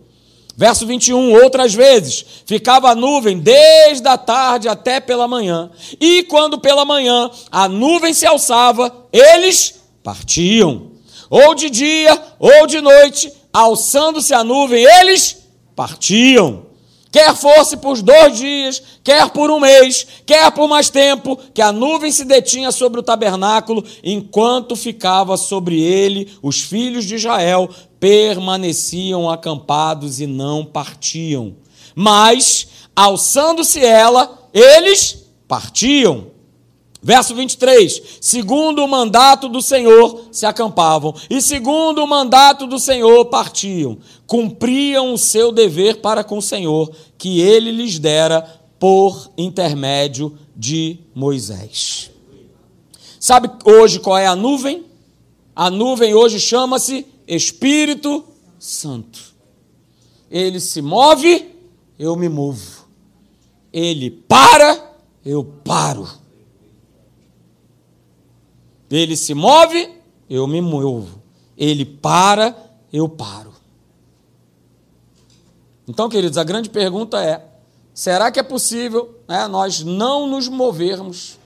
[0.56, 6.60] Verso 21, outras vezes, ficava a nuvem desde a tarde até pela manhã, e quando
[6.60, 10.92] pela manhã a nuvem se alçava, eles partiam.
[11.30, 15.38] Ou de dia, ou de noite, alçando-se a nuvem, eles
[15.76, 16.73] partiam.
[17.14, 21.72] Quer fosse por dois dias, quer por um mês, quer por mais tempo, que a
[21.72, 29.30] nuvem se detinha sobre o tabernáculo, enquanto ficava sobre ele, os filhos de Israel permaneciam
[29.30, 31.56] acampados e não partiam.
[31.94, 36.33] Mas, alçando-se ela, eles partiam.
[37.04, 43.26] Verso 23: segundo o mandato do Senhor se acampavam, e segundo o mandato do Senhor
[43.26, 48.42] partiam, cumpriam o seu dever para com o Senhor, que ele lhes dera
[48.80, 52.10] por intermédio de Moisés.
[53.20, 54.86] Sabe hoje qual é a nuvem?
[55.54, 58.24] A nuvem hoje chama-se Espírito
[58.58, 59.20] Santo.
[60.32, 61.54] Ele se move,
[62.00, 62.88] eu me movo.
[63.72, 66.23] Ele para, eu paro.
[68.96, 69.90] Ele se move,
[70.30, 71.20] eu me movo.
[71.58, 72.56] Ele para,
[72.92, 73.52] eu paro.
[75.88, 77.44] Então, queridos, a grande pergunta é:
[77.92, 81.40] será que é possível né, nós não nos movermos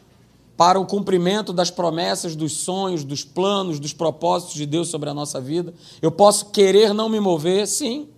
[0.58, 5.14] para o cumprimento das promessas, dos sonhos, dos planos, dos propósitos de Deus sobre a
[5.14, 5.74] nossa vida?
[6.02, 7.66] Eu posso querer não me mover?
[7.66, 8.10] Sim.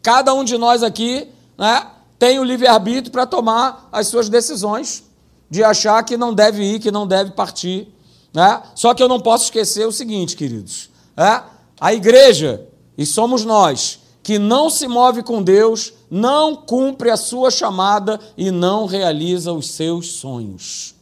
[0.00, 5.04] Cada um de nós aqui né, tem o livre-arbítrio para tomar as suas decisões,
[5.50, 7.92] de achar que não deve ir, que não deve partir.
[8.32, 8.62] Né?
[8.74, 11.42] Só que eu não posso esquecer o seguinte, queridos: é?
[11.80, 12.66] a igreja,
[12.96, 18.50] e somos nós, que não se move com Deus, não cumpre a sua chamada e
[18.50, 20.94] não realiza os seus sonhos.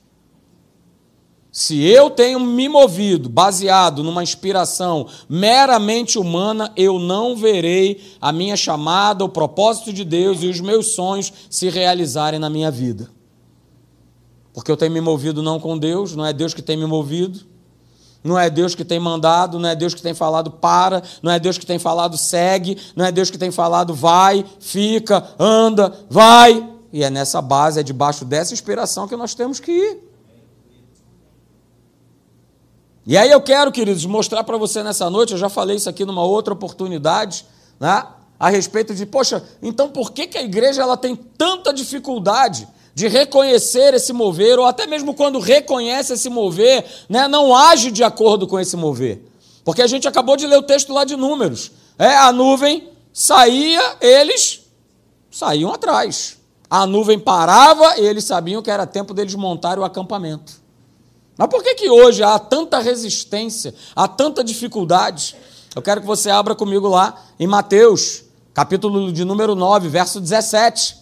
[1.53, 8.57] Se eu tenho me movido baseado numa inspiração meramente humana, eu não verei a minha
[8.57, 13.11] chamada, o propósito de Deus e os meus sonhos se realizarem na minha vida.
[14.53, 17.41] Porque eu tenho me movido não com Deus, não é Deus que tem me movido,
[18.23, 21.39] não é Deus que tem mandado, não é Deus que tem falado para, não é
[21.39, 26.69] Deus que tem falado segue, não é Deus que tem falado vai, fica, anda, vai.
[26.93, 30.11] E é nessa base, é debaixo dessa inspiração que nós temos que ir.
[33.07, 36.05] E aí eu quero, queridos, mostrar para você nessa noite, eu já falei isso aqui
[36.05, 37.47] numa outra oportunidade,
[37.79, 38.07] né?
[38.39, 43.09] A respeito de, poxa, então por que, que a igreja ela tem tanta dificuldade de
[43.09, 48.47] reconhecer esse mover, ou até mesmo quando reconhece esse mover, né, não age de acordo
[48.47, 49.23] com esse mover.
[49.65, 51.71] Porque a gente acabou de ler o texto lá de Números.
[51.99, 54.61] É, a nuvem saía, eles
[55.31, 56.39] saíam atrás.
[56.69, 60.61] A nuvem parava e eles sabiam que era tempo deles montarem o acampamento.
[61.37, 65.37] Mas por que, que hoje há tanta resistência, há tanta dificuldade?
[65.75, 71.00] Eu quero que você abra comigo lá em Mateus, capítulo de número 9, verso 17.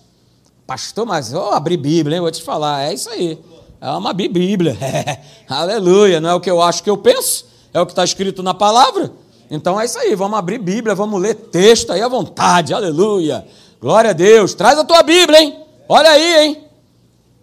[0.68, 2.20] Pastor, mas eu abri Bíblia, hein?
[2.20, 2.90] vou te falar.
[2.90, 3.38] É isso aí.
[3.81, 4.76] É uma Bíblia.
[4.83, 5.18] É.
[5.48, 6.20] Aleluia.
[6.20, 8.52] Não é o que eu acho que eu penso, é o que está escrito na
[8.52, 9.11] palavra.
[9.50, 10.14] Então é isso aí.
[10.14, 12.74] Vamos abrir Bíblia, vamos ler texto aí à vontade.
[12.74, 13.46] Aleluia.
[13.81, 14.52] Glória a Deus.
[14.52, 15.57] Traz a tua Bíblia, hein?
[15.88, 16.64] Olha aí, hein?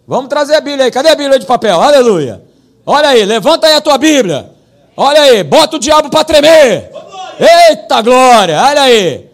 [0.06, 0.92] Vamos trazer a Bíblia aí.
[0.92, 1.82] Cadê a Bíblia de papel?
[1.82, 2.44] Aleluia.
[2.86, 4.52] Olha aí, levanta aí a tua Bíblia.
[4.96, 6.92] Olha aí, bota o diabo para tremer.
[7.40, 9.28] Eita glória, olha aí.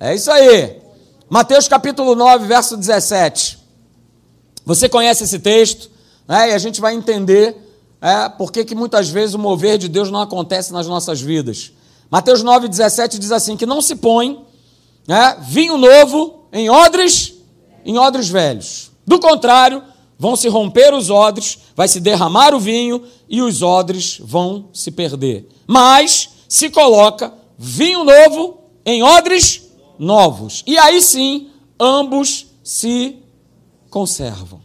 [0.00, 0.85] É isso aí.
[1.28, 3.58] Mateus capítulo 9, verso 17.
[4.64, 5.90] Você conhece esse texto,
[6.26, 6.50] né?
[6.50, 7.56] e a gente vai entender
[8.00, 11.72] é, por que, muitas vezes o mover de Deus não acontece nas nossas vidas.
[12.08, 14.44] Mateus 9, 17 diz assim: que não se põe
[15.08, 17.34] né, vinho novo em odres,
[17.84, 18.92] em odres velhos.
[19.04, 19.82] Do contrário,
[20.16, 24.92] vão se romper os odres, vai se derramar o vinho e os odres vão se
[24.92, 25.48] perder.
[25.66, 29.65] Mas se coloca vinho novo em odres
[29.98, 30.62] novos.
[30.66, 33.16] E aí sim, ambos se
[33.90, 34.60] conservam.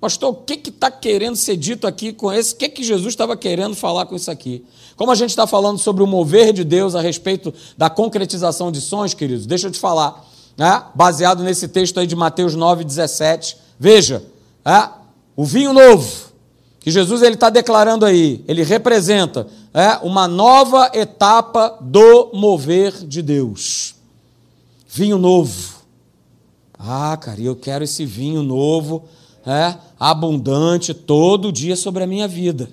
[0.00, 2.54] Pastor, o que está querendo ser dito aqui com esse?
[2.54, 4.64] O que, que Jesus estava querendo falar com isso aqui?
[4.96, 8.80] Como a gente está falando sobre o mover de Deus a respeito da concretização de
[8.80, 10.84] sonhos, queridos, deixa eu te falar, né?
[10.94, 13.58] baseado nesse texto aí de Mateus 9, 17.
[13.78, 14.24] Veja,
[14.64, 14.88] é,
[15.36, 16.30] o vinho novo,
[16.80, 23.20] que Jesus ele está declarando aí, ele representa é, uma nova etapa do mover de
[23.20, 23.99] Deus
[24.92, 25.80] vinho novo.
[26.78, 29.04] Ah, cara, eu quero esse vinho novo,
[29.46, 32.68] é, abundante, todo dia sobre a minha vida.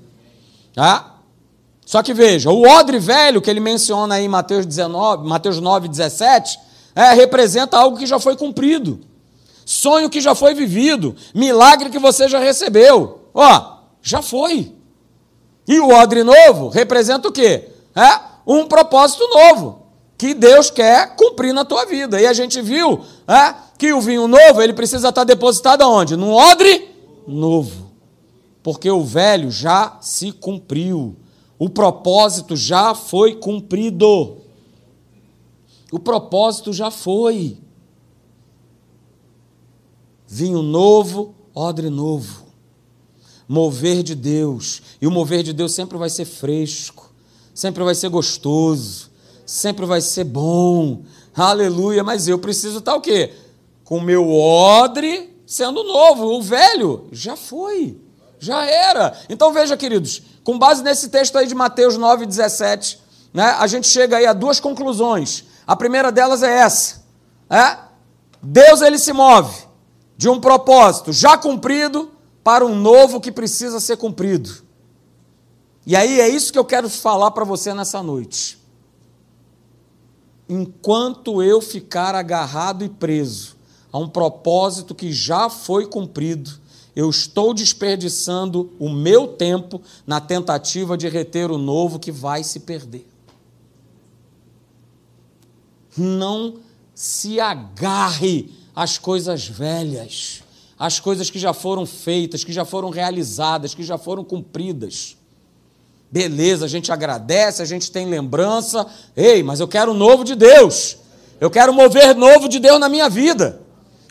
[0.75, 1.11] Ah?
[1.85, 5.87] Só que veja, o odre velho que ele menciona aí em Mateus, 19, Mateus 9,
[5.87, 6.59] 17,
[6.95, 8.99] é, representa algo que já foi cumprido,
[9.65, 13.29] sonho que já foi vivido, milagre que você já recebeu.
[13.33, 14.73] Ó, já foi.
[15.67, 17.69] E o odre novo representa o quê?
[17.95, 19.86] É, um propósito novo.
[20.17, 22.19] Que Deus quer cumprir na tua vida.
[22.19, 26.15] E a gente viu é, que o vinho novo ele precisa estar depositado aonde?
[26.15, 26.89] Num odre
[27.27, 27.91] novo.
[28.63, 31.15] Porque o velho já se cumpriu.
[31.59, 34.37] O propósito já foi cumprido.
[35.91, 37.57] O propósito já foi.
[40.27, 42.47] Vinho novo, odre novo.
[43.47, 44.81] Mover de Deus.
[44.99, 47.13] E o mover de Deus sempre vai ser fresco,
[47.53, 49.06] sempre vai ser gostoso,
[49.47, 51.01] sempre vai ser bom.
[51.35, 52.03] Aleluia.
[52.03, 53.33] Mas eu preciso estar o quê?
[53.83, 56.25] Com o meu odre sendo novo.
[56.25, 57.97] O velho já foi,
[58.37, 59.17] já era.
[59.29, 63.01] Então veja, queridos, com base nesse texto aí de Mateus 9, 17,
[63.33, 65.45] né, a gente chega aí a duas conclusões.
[65.65, 67.05] A primeira delas é essa.
[67.49, 67.77] É?
[68.43, 69.65] Deus ele se move
[70.17, 72.11] de um propósito já cumprido
[72.43, 74.49] para um novo que precisa ser cumprido.
[75.85, 78.56] E aí é isso que eu quero falar para você nessa noite.
[80.49, 83.57] Enquanto eu ficar agarrado e preso
[83.91, 86.51] a um propósito que já foi cumprido,
[86.95, 92.61] eu estou desperdiçando o meu tempo na tentativa de reter o novo que vai se
[92.61, 93.07] perder.
[95.97, 96.55] Não
[96.95, 100.43] se agarre as coisas velhas,
[100.77, 105.16] as coisas que já foram feitas, que já foram realizadas, que já foram cumpridas.
[106.09, 108.85] Beleza, a gente agradece, a gente tem lembrança.
[109.15, 110.97] Ei, mas eu quero novo de Deus.
[111.39, 113.61] Eu quero mover novo de Deus na minha vida.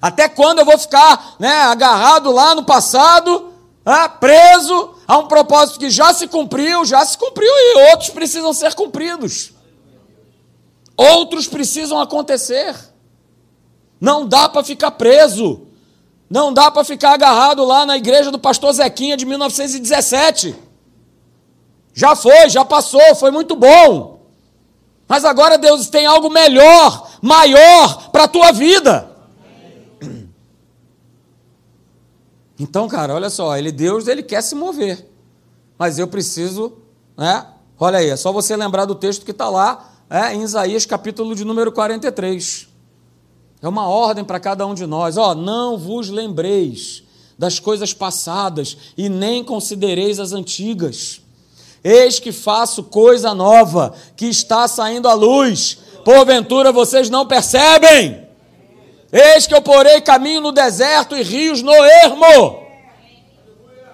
[0.00, 3.52] Até quando eu vou ficar né, agarrado lá no passado,
[3.84, 8.52] né, preso a um propósito que já se cumpriu, já se cumpriu e outros precisam
[8.52, 9.52] ser cumpridos.
[10.96, 12.74] Outros precisam acontecer.
[14.00, 15.62] Não dá para ficar preso.
[16.28, 20.65] Não dá para ficar agarrado lá na igreja do pastor Zequinha de 1917.
[21.96, 24.20] Já foi, já passou, foi muito bom.
[25.08, 29.10] Mas agora Deus tem algo melhor, maior para a tua vida.
[32.58, 35.06] Então, cara, olha só, ele Deus, ele quer se mover.
[35.78, 36.72] Mas eu preciso,
[37.14, 37.46] né?
[37.78, 41.34] Olha aí, é só você lembrar do texto que está lá é, em Isaías capítulo
[41.34, 42.66] de número 43.
[43.60, 45.18] É uma ordem para cada um de nós.
[45.18, 47.04] Ó, não vos lembreis
[47.38, 51.20] das coisas passadas e nem considereis as antigas.
[51.88, 55.78] Eis que faço coisa nova, que está saindo à luz.
[56.04, 58.26] Porventura vocês não percebem?
[59.12, 62.66] Eis que eu porei caminho no deserto e rios no ermo.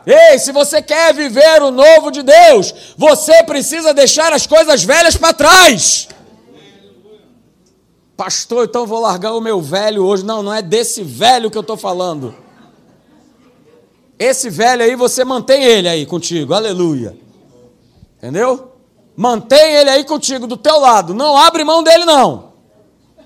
[0.07, 5.14] Ei, se você quer viver o novo de Deus, você precisa deixar as coisas velhas
[5.18, 6.09] para trás.
[8.16, 10.24] Pastor, então vou largar o meu velho hoje.
[10.24, 12.35] Não, não é desse velho que eu estou falando.
[14.18, 17.22] Esse velho aí, você mantém ele aí contigo, aleluia.
[18.23, 18.77] Entendeu?
[19.17, 21.13] Mantém ele aí contigo, do teu lado.
[21.13, 22.53] Não abre mão dele, não.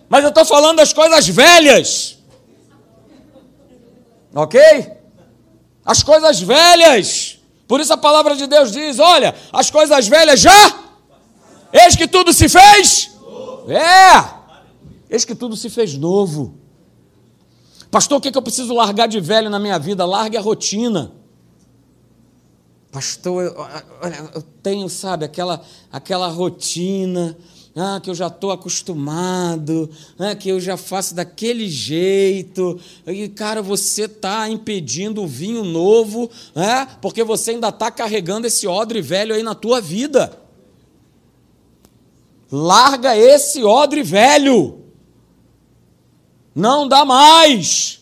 [0.08, 2.16] Mas eu estou falando das coisas velhas.
[4.34, 4.58] Ok?
[5.84, 7.38] As coisas velhas.
[7.68, 10.80] Por isso a palavra de Deus diz: olha, as coisas velhas já.
[11.70, 13.10] Eis que tudo se fez.
[13.68, 14.24] É.
[15.10, 16.54] Eis que tudo se fez novo.
[17.90, 20.06] Pastor, o que, é que eu preciso largar de velho na minha vida?
[20.06, 21.12] Largue a rotina.
[22.90, 23.54] Pastor, eu,
[24.02, 27.36] olha, eu tenho, sabe, aquela, aquela rotina
[27.76, 32.80] ah, que eu já estou acostumado, ah, que eu já faço daquele jeito.
[33.06, 36.86] E, cara, você está impedindo o vinho novo, é?
[37.02, 40.40] porque você ainda está carregando esse odre velho aí na tua vida.
[42.50, 44.80] Larga esse odre velho.
[46.54, 48.00] Não dá mais.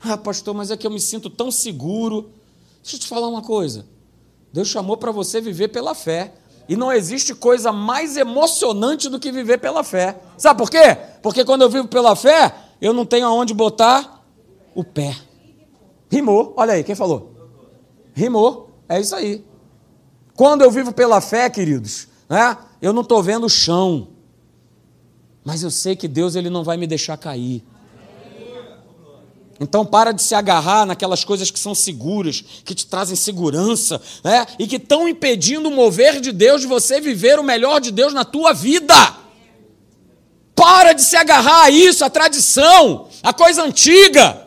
[0.00, 2.30] Ah, pastor, mas é que eu me sinto tão seguro.
[2.88, 3.84] Deixa eu te falar uma coisa.
[4.50, 6.32] Deus chamou para você viver pela fé.
[6.66, 10.18] E não existe coisa mais emocionante do que viver pela fé.
[10.38, 10.96] Sabe por quê?
[11.22, 14.24] Porque quando eu vivo pela fé, eu não tenho aonde botar
[14.74, 15.14] o pé.
[16.10, 16.54] Rimou.
[16.56, 17.30] Olha aí, quem falou?
[18.14, 18.70] Rimou.
[18.88, 19.44] É isso aí.
[20.34, 24.08] Quando eu vivo pela fé, queridos, né, eu não estou vendo o chão.
[25.44, 27.62] Mas eu sei que Deus ele não vai me deixar cair.
[29.60, 34.46] Então para de se agarrar naquelas coisas que são seguras, que te trazem segurança, né?
[34.58, 38.12] E que estão impedindo o mover de Deus de você viver o melhor de Deus
[38.12, 38.94] na tua vida.
[40.54, 44.46] Para de se agarrar a isso, a tradição, a coisa antiga.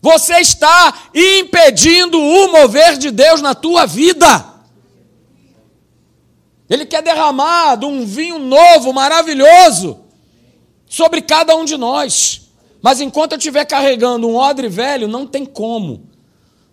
[0.00, 4.54] Você está impedindo o mover de Deus na tua vida.
[6.70, 10.00] Ele quer derramar de um vinho novo, maravilhoso,
[10.86, 12.45] sobre cada um de nós.
[12.86, 16.06] Mas enquanto eu estiver carregando um odre velho, não tem como.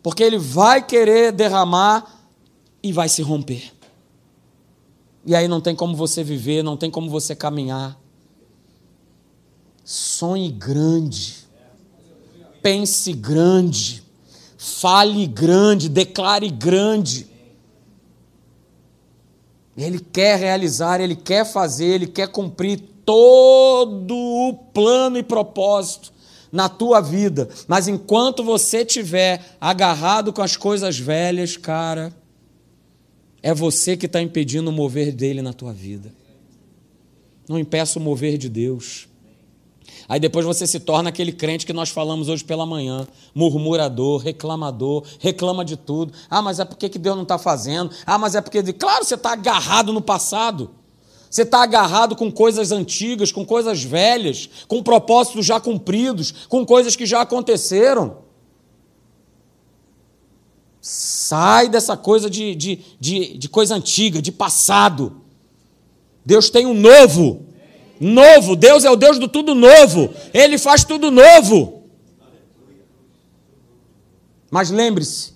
[0.03, 2.05] Porque ele vai querer derramar
[2.83, 3.73] e vai se romper.
[5.25, 7.99] E aí não tem como você viver, não tem como você caminhar.
[9.83, 11.47] Sonhe grande.
[12.61, 14.03] Pense grande.
[14.55, 17.25] Fale grande, declare grande.
[19.75, 26.13] Ele quer realizar, ele quer fazer, ele quer cumprir todo o plano e propósito
[26.51, 27.49] na tua vida.
[27.67, 32.13] Mas enquanto você estiver agarrado com as coisas velhas, cara,
[33.41, 36.13] é você que está impedindo o mover dele na tua vida.
[37.49, 39.07] Não impeça o mover de Deus.
[40.07, 45.05] Aí depois você se torna aquele crente que nós falamos hoje pela manhã, murmurador, reclamador,
[45.19, 46.13] reclama de tudo.
[46.29, 47.91] Ah, mas é porque que Deus não está fazendo?
[48.05, 48.61] Ah, mas é porque.
[48.73, 50.71] Claro, você está agarrado no passado.
[51.33, 56.95] Você está agarrado com coisas antigas, com coisas velhas, com propósitos já cumpridos, com coisas
[56.95, 58.19] que já aconteceram.
[60.79, 65.23] Sai dessa coisa de, de, de, de coisa antiga, de passado.
[66.23, 67.47] Deus tem um novo.
[67.99, 68.55] Novo.
[68.55, 70.13] Deus é o Deus do tudo novo.
[70.35, 71.81] Ele faz tudo novo.
[74.51, 75.33] Mas lembre-se,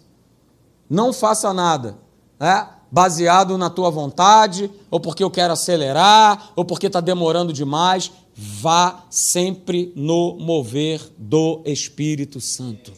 [0.88, 1.98] não faça nada
[2.40, 8.12] é, baseado na tua vontade, ou porque eu quero acelerar, ou porque está demorando demais.
[8.36, 12.94] Vá sempre no mover do Espírito Santo.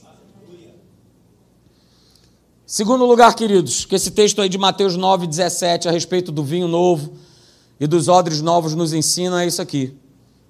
[2.65, 6.67] Segundo lugar, queridos, que esse texto aí de Mateus 9, 17, a respeito do vinho
[6.67, 7.13] novo
[7.79, 9.97] e dos odres novos nos ensina é isso aqui.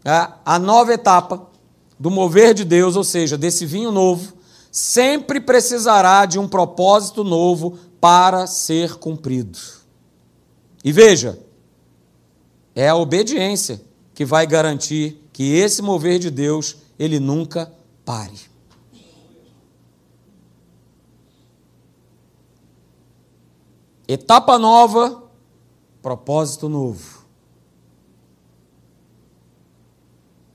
[0.04, 1.48] É, a nova etapa
[1.98, 4.34] do mover de Deus, ou seja, desse vinho novo,
[4.72, 9.60] sempre precisará de um propósito novo para ser cumprido.
[10.84, 11.40] E veja,
[12.76, 13.82] é a obediência
[14.14, 17.72] que vai garantir que esse mover de Deus ele nunca
[18.06, 18.50] pare.
[24.08, 25.24] Etapa nova,
[26.02, 27.20] propósito novo.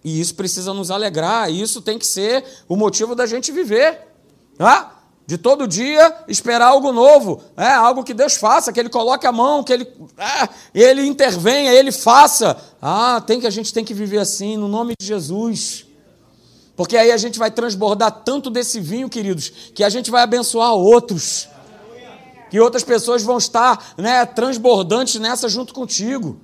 [0.03, 4.07] E isso precisa nos alegrar, isso tem que ser o motivo da gente viver.
[4.59, 5.04] Tá?
[5.27, 9.33] De todo dia esperar algo novo, é, algo que Deus faça, que Ele coloque a
[9.33, 12.57] mão, que Ele, é, ele intervenha, Ele faça.
[12.81, 15.87] Ah, tem que a gente tem que viver assim, no nome de Jesus.
[16.77, 20.75] Porque aí a gente vai transbordar tanto desse vinho, queridos, que a gente vai abençoar
[20.75, 21.49] outros.
[22.51, 26.39] Que outras pessoas vão estar né, transbordantes nessa junto contigo.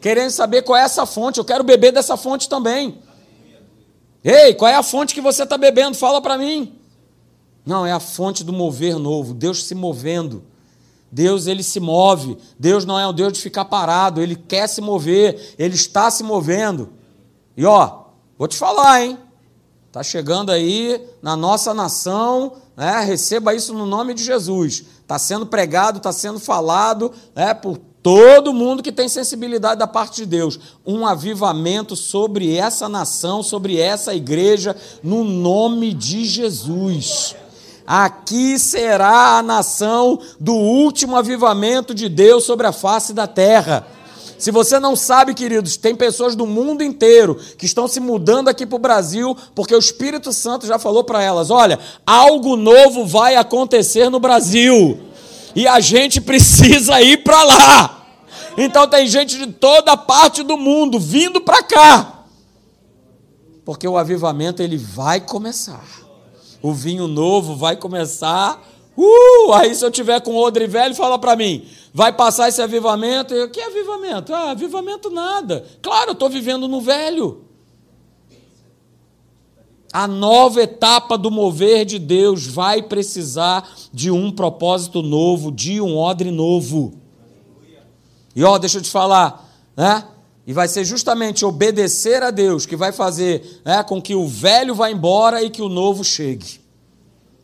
[0.00, 1.38] Querendo saber qual é essa fonte.
[1.38, 3.00] Eu quero beber dessa fonte também.
[4.22, 5.96] Ei, qual é a fonte que você está bebendo?
[5.96, 6.75] Fala para mim.
[7.66, 10.44] Não, é a fonte do mover novo, Deus se movendo.
[11.10, 12.38] Deus, ele se move.
[12.58, 16.22] Deus não é um Deus de ficar parado, ele quer se mover, ele está se
[16.22, 16.90] movendo.
[17.56, 18.04] E ó,
[18.38, 19.18] vou te falar, hein?
[19.90, 23.00] Tá chegando aí na nossa nação, né?
[23.00, 24.84] Receba isso no nome de Jesus.
[25.00, 27.54] Está sendo pregado, está sendo falado, né?
[27.54, 33.42] Por todo mundo que tem sensibilidade da parte de Deus, um avivamento sobre essa nação,
[33.42, 37.34] sobre essa igreja, no nome de Jesus.
[37.86, 43.86] Aqui será a nação do último avivamento de Deus sobre a face da terra.
[44.38, 48.66] Se você não sabe, queridos, tem pessoas do mundo inteiro que estão se mudando aqui
[48.66, 53.36] para o Brasil porque o Espírito Santo já falou para elas: olha, algo novo vai
[53.36, 55.00] acontecer no Brasil
[55.54, 58.06] e a gente precisa ir para lá.
[58.58, 62.24] Então tem gente de toda parte do mundo vindo para cá.
[63.64, 66.05] Porque o avivamento ele vai começar.
[66.62, 68.62] O vinho novo vai começar.
[68.96, 73.34] Uh, aí se eu tiver com odre velho, fala para mim, vai passar esse avivamento?
[73.34, 74.34] Eu, que avivamento?
[74.34, 75.64] Ah, avivamento nada.
[75.82, 77.44] Claro, eu estou vivendo no velho.
[79.92, 85.96] A nova etapa do mover de Deus vai precisar de um propósito novo, de um
[85.96, 86.94] odre novo.
[88.34, 90.04] E ó, deixa eu te falar, né?
[90.46, 94.74] E vai ser justamente obedecer a Deus que vai fazer né, com que o velho
[94.74, 96.60] vá embora e que o novo chegue.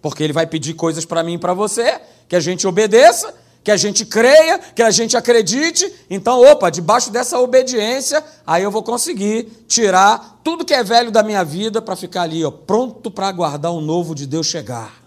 [0.01, 3.35] Porque ele vai pedir coisas para mim e para você, que a gente obedeça,
[3.65, 5.93] que a gente creia, que a gente acredite.
[6.09, 11.25] Então, opa, debaixo dessa obediência, aí eu vou conseguir tirar tudo que é velho da
[11.25, 15.02] minha vida para ficar ali, ó, pronto para aguardar o novo de Deus chegar.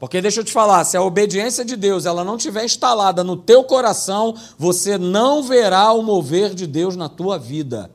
[0.00, 3.36] Porque deixa eu te falar, se a obediência de Deus ela não tiver instalada no
[3.36, 7.90] teu coração, você não verá o mover de Deus na tua vida.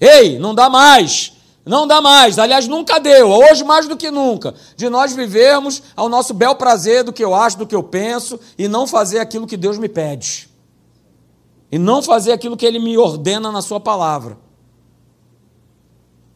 [0.00, 1.32] Ei, não dá mais.
[1.66, 2.38] Não dá mais.
[2.38, 3.28] Aliás, nunca deu.
[3.28, 4.54] Hoje mais do que nunca.
[4.76, 8.38] De nós vivermos ao nosso bel prazer do que eu acho, do que eu penso
[8.56, 10.48] e não fazer aquilo que Deus me pede.
[11.72, 14.38] E não fazer aquilo que ele me ordena na sua palavra.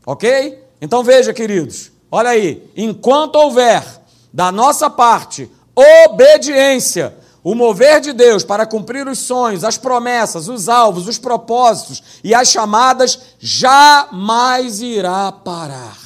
[0.05, 0.65] OK?
[0.81, 3.85] Então veja, queridos, Olha aí, enquanto houver
[4.33, 7.13] da nossa parte obediência,
[7.43, 12.33] O mover de Deus para cumprir os sonhos, as promessas, os alvos, os propósitos e
[12.35, 15.99] as chamadas jamais irá parar.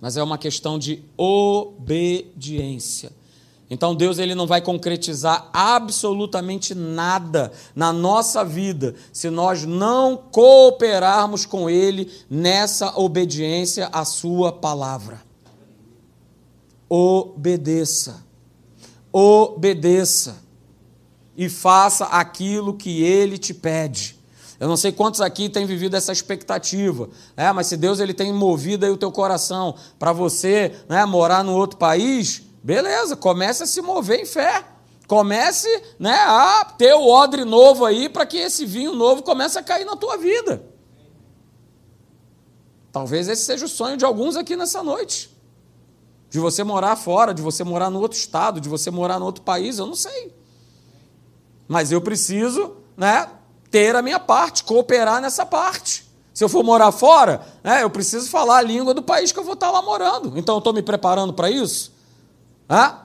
[0.00, 3.12] Mas é uma questão de obediência.
[3.74, 11.44] Então Deus ele não vai concretizar absolutamente nada na nossa vida se nós não cooperarmos
[11.44, 15.20] com ele nessa obediência à sua palavra.
[16.88, 18.24] Obedeça
[19.16, 20.42] obedeça
[21.36, 24.18] e faça aquilo que ele te pede.
[24.58, 27.52] Eu não sei quantos aqui têm vivido essa expectativa, né?
[27.52, 31.52] mas se Deus ele tem movido aí o teu coração para você né, morar no
[31.52, 34.64] outro país, beleza, comece a se mover em fé.
[35.06, 39.62] Comece né, a ter o odre novo aí para que esse vinho novo comece a
[39.62, 40.64] cair na tua vida.
[42.90, 45.34] Talvez esse seja o sonho de alguns aqui nessa noite
[46.34, 49.44] de você morar fora, de você morar no outro estado, de você morar no outro
[49.44, 50.34] país, eu não sei.
[51.68, 53.28] Mas eu preciso, né,
[53.70, 56.04] ter a minha parte, cooperar nessa parte.
[56.32, 59.44] Se eu for morar fora, né, eu preciso falar a língua do país que eu
[59.44, 60.36] vou estar lá morando.
[60.36, 61.93] Então eu estou me preparando para isso?
[62.68, 63.00] Hã?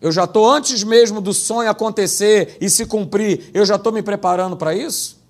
[0.00, 4.02] Eu já estou, antes mesmo do sonho acontecer e se cumprir, eu já estou me
[4.02, 5.20] preparando para isso?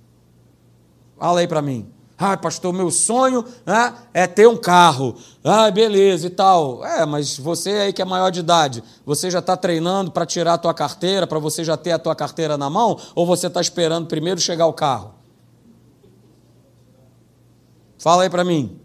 [1.19, 1.93] Fala aí para mim.
[2.17, 5.17] Ah, pastor, meu sonho né, é ter um carro.
[5.43, 6.85] Ah, beleza e tal.
[6.85, 10.55] É, mas você aí que é maior de idade, você já está treinando para tirar
[10.55, 12.99] a tua carteira, para você já ter a tua carteira na mão?
[13.15, 15.15] Ou você está esperando primeiro chegar o carro?
[17.99, 18.79] Fala aí para mim.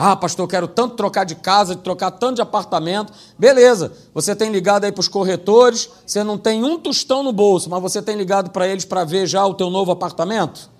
[0.00, 3.12] Ah, pastor, eu quero tanto trocar de casa, trocar tanto de apartamento.
[3.36, 7.68] Beleza, você tem ligado aí para os corretores, você não tem um tostão no bolso,
[7.68, 10.70] mas você tem ligado para eles para ver já o teu novo apartamento?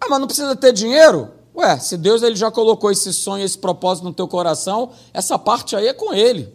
[0.00, 1.32] Ah, mas não precisa ter dinheiro?
[1.56, 5.74] Ué, se Deus ele já colocou esse sonho, esse propósito no teu coração, essa parte
[5.74, 6.53] aí é com ele.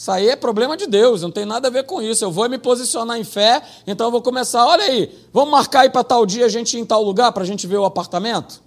[0.00, 2.24] Isso aí é problema de Deus, não tem nada a ver com isso.
[2.24, 4.64] Eu vou me posicionar em fé, então eu vou começar.
[4.64, 7.42] Olha aí, vamos marcar aí para tal dia a gente ir em tal lugar para
[7.42, 8.62] a gente ver o apartamento?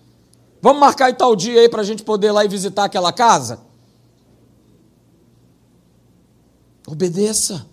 [0.61, 3.11] Vamos marcar aí tal dia aí para a gente poder ir lá e visitar aquela
[3.11, 3.61] casa?
[6.85, 7.65] Obedeça.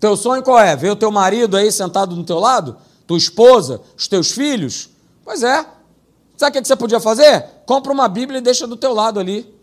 [0.00, 0.74] Teu sonho qual é?
[0.74, 2.78] Ver o teu marido aí sentado do teu lado?
[3.06, 3.80] Tua esposa?
[3.96, 4.90] Os teus filhos?
[5.24, 5.64] Pois é.
[6.36, 7.46] Sabe o que você podia fazer?
[7.64, 9.53] Compra uma Bíblia e deixa do teu lado ali.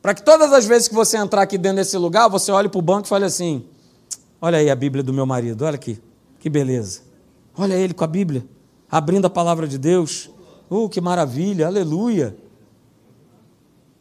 [0.00, 2.78] Para que todas as vezes que você entrar aqui dentro desse lugar, você olhe para
[2.78, 3.64] o banco e fale assim:
[4.40, 6.00] Olha aí a Bíblia do meu marido, olha aqui,
[6.38, 7.02] que beleza.
[7.56, 8.46] Olha ele com a Bíblia,
[8.88, 10.30] abrindo a palavra de Deus.
[10.70, 12.36] Oh, que maravilha, aleluia.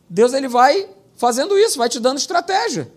[0.10, 2.92] Deus ele vai fazendo isso, vai te dando estratégia.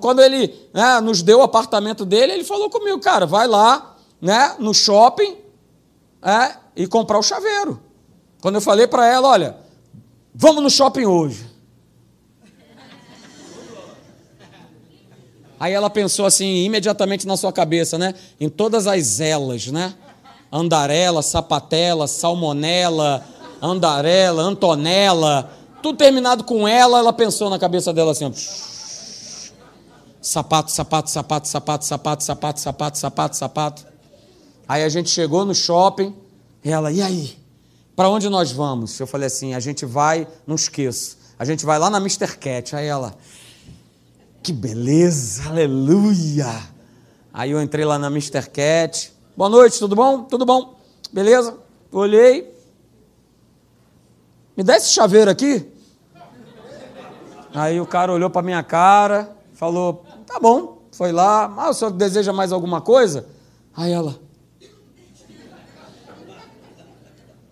[0.00, 4.56] Quando ele né, nos deu o apartamento dele, ele falou comigo, cara, vai lá né,
[4.58, 5.36] no shopping
[6.22, 7.80] é, e comprar o chaveiro.
[8.40, 9.56] Quando eu falei para ela, olha,
[10.34, 11.51] vamos no shopping hoje.
[15.62, 18.16] Aí ela pensou assim, imediatamente na sua cabeça, né?
[18.40, 19.94] Em todas as elas, né?
[20.50, 23.24] Andarela, sapatela, salmonela,
[23.62, 28.34] andarela, antonela, tudo terminado com ela, ela pensou na cabeça dela assim,
[30.20, 33.86] sapato, sapato, sapato, sapato, sapato, sapato, sapato, sapato, sapato.
[34.66, 36.12] Aí a gente chegou no shopping,
[36.64, 37.38] e ela, e aí?
[37.94, 38.98] Para onde nós vamos?
[38.98, 42.36] Eu falei assim, a gente vai, não esqueço, a gente vai lá na Mr.
[42.36, 42.74] Cat.
[42.74, 43.14] Aí ela,
[44.42, 46.48] que beleza, aleluia.
[47.32, 48.50] Aí eu entrei lá na Mr.
[48.50, 49.12] Cat.
[49.36, 50.24] Boa noite, tudo bom?
[50.24, 50.76] Tudo bom?
[51.12, 51.56] Beleza?
[51.92, 52.52] Olhei.
[54.56, 55.70] Me dá esse chaveiro aqui.
[57.54, 60.82] Aí o cara olhou para minha cara, falou: tá bom.
[60.90, 61.52] Foi lá.
[61.56, 63.26] Ah, o senhor deseja mais alguma coisa?
[63.76, 64.18] Aí ela.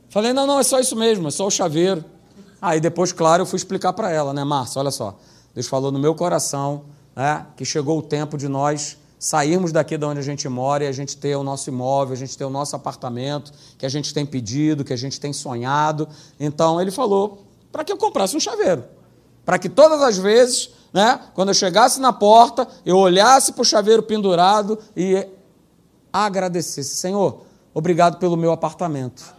[0.09, 2.05] Falei: não, não, é só isso mesmo, é só o chaveiro.
[2.61, 4.80] Aí depois, claro, eu fui explicar para ela, né, Márcia?
[4.80, 5.16] Olha só.
[5.55, 6.84] Deus falou no meu coração
[7.14, 10.86] né, que chegou o tempo de nós sairmos daqui de onde a gente mora e
[10.86, 14.14] a gente ter o nosso imóvel, a gente ter o nosso apartamento, que a gente
[14.14, 16.09] tem pedido, que a gente tem sonhado.
[16.38, 18.82] Então ele falou para que eu comprasse um chaveiro.
[19.44, 23.64] Para que todas as vezes, né, quando eu chegasse na porta, eu olhasse para o
[23.64, 25.26] chaveiro pendurado e
[26.11, 27.42] agradecesse: Senhor,
[27.74, 29.34] obrigado pelo meu apartamento.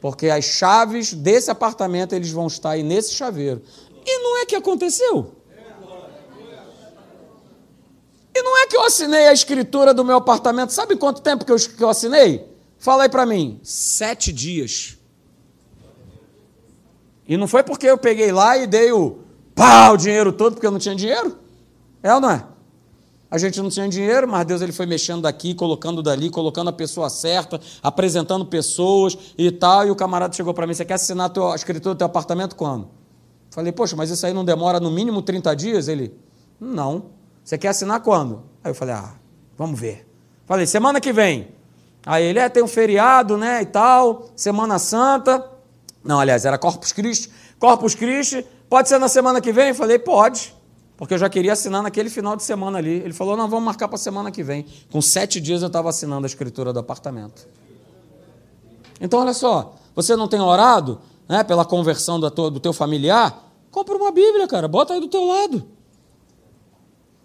[0.00, 3.60] Porque as chaves desse apartamento eles vão estar aí nesse chaveiro.
[4.04, 5.36] E não é que aconteceu.
[8.34, 10.72] E não é que eu assinei a escritura do meu apartamento.
[10.72, 12.48] Sabe quanto tempo que eu, que eu assinei?
[12.78, 13.60] Fala aí para mim.
[13.62, 14.96] Sete dias.
[17.28, 19.18] E não foi porque eu peguei lá e dei o
[19.54, 21.36] pá, o dinheiro todo, porque eu não tinha dinheiro?
[22.02, 22.44] É ou não é?
[23.30, 26.72] A gente não tinha dinheiro, mas Deus ele foi mexendo daqui, colocando dali, colocando a
[26.72, 29.86] pessoa certa, apresentando pessoas e tal.
[29.86, 32.99] E o camarada chegou para mim: Você quer assinar a escritura do teu apartamento quando?
[33.50, 35.88] Falei: Poxa, mas isso aí não demora no mínimo 30 dias?
[35.88, 36.14] Ele:
[36.58, 37.06] Não.
[37.44, 38.42] Você quer assinar quando?
[38.62, 39.14] Aí eu falei: Ah,
[39.56, 40.06] vamos ver.
[40.46, 41.48] Falei: Semana que vem.
[42.06, 43.62] Aí ele: É, tem um feriado, né?
[43.62, 45.44] E tal, Semana Santa.
[46.02, 47.30] Não, aliás, era Corpus Christi.
[47.58, 49.74] Corpus Christi, pode ser na semana que vem?
[49.74, 50.54] Falei: Pode
[51.00, 52.90] porque eu já queria assinar naquele final de semana ali.
[52.90, 54.66] Ele falou: não, vamos marcar para semana que vem.
[54.92, 57.48] Com sete dias eu estava assinando a escritura do apartamento.
[59.00, 61.00] Então, olha só, você não tem orado
[61.30, 63.54] né, pela conversão do teu, familiar?
[63.70, 65.64] Compra uma Bíblia, cara, bota aí do teu lado.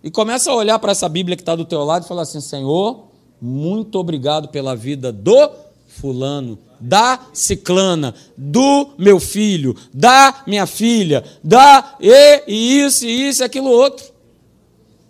[0.03, 2.39] E começa a olhar para essa Bíblia que está do teu lado e falar assim:
[2.39, 3.07] Senhor,
[3.41, 5.49] muito obrigado pela vida do
[5.87, 13.41] fulano, da ciclana, do meu filho, da minha filha, da e, e isso, e isso,
[13.41, 14.05] e aquilo outro.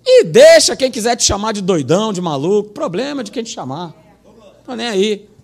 [0.06, 3.94] E deixa quem quiser te chamar de doidão, de maluco, problema de quem te chamar.
[4.66, 5.35] Não nem aí.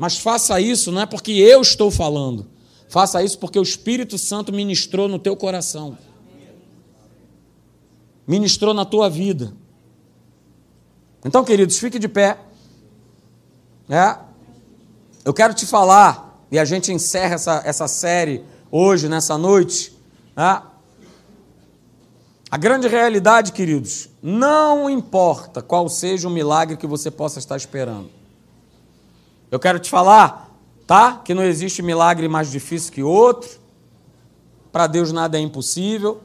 [0.00, 2.46] Mas faça isso não é porque eu estou falando.
[2.88, 5.98] Faça isso porque o Espírito Santo ministrou no teu coração.
[8.26, 9.52] Ministrou na tua vida.
[11.22, 12.38] Então, queridos, fique de pé.
[13.90, 14.16] É,
[15.22, 19.94] eu quero te falar, e a gente encerra essa, essa série hoje, nessa noite.
[20.34, 20.62] É,
[22.50, 28.19] a grande realidade, queridos, não importa qual seja o milagre que você possa estar esperando.
[29.50, 31.20] Eu quero te falar, tá?
[31.24, 33.58] Que não existe milagre mais difícil que outro.
[34.70, 36.20] Para Deus nada é impossível.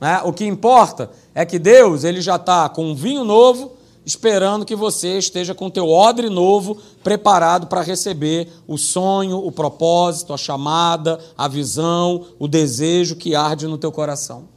[0.00, 0.20] Né?
[0.24, 3.72] O que importa é que Deus ele já está com um vinho novo
[4.04, 9.52] esperando que você esteja com o teu odre novo preparado para receber o sonho, o
[9.52, 14.48] propósito, a chamada, a visão, o desejo que arde no teu coração.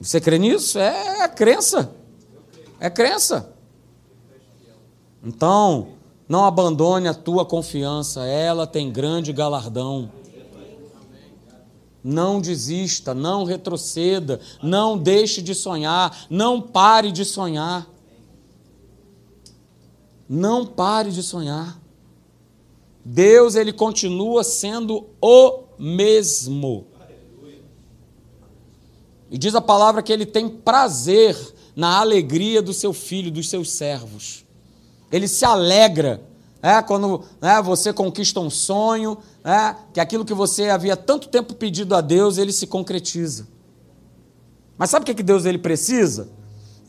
[0.00, 0.78] Você crê nisso?
[0.78, 1.92] É, é crença.
[2.80, 3.52] É crença.
[5.22, 5.88] Então,
[6.28, 10.10] não abandone a tua confiança, ela tem grande galardão.
[12.02, 17.86] Não desista, não retroceda, não deixe de sonhar, não pare de sonhar.
[20.28, 21.78] Não pare de sonhar.
[23.04, 26.86] Deus, ele continua sendo o mesmo.
[29.30, 31.36] E diz a palavra que ele tem prazer
[31.74, 34.44] na alegria do seu filho, dos seus servos.
[35.10, 36.20] Ele se alegra
[36.62, 41.54] é, quando né, você conquista um sonho, é, que aquilo que você havia tanto tempo
[41.54, 43.48] pedido a Deus, ele se concretiza.
[44.76, 46.28] Mas sabe o que, que Deus ele precisa?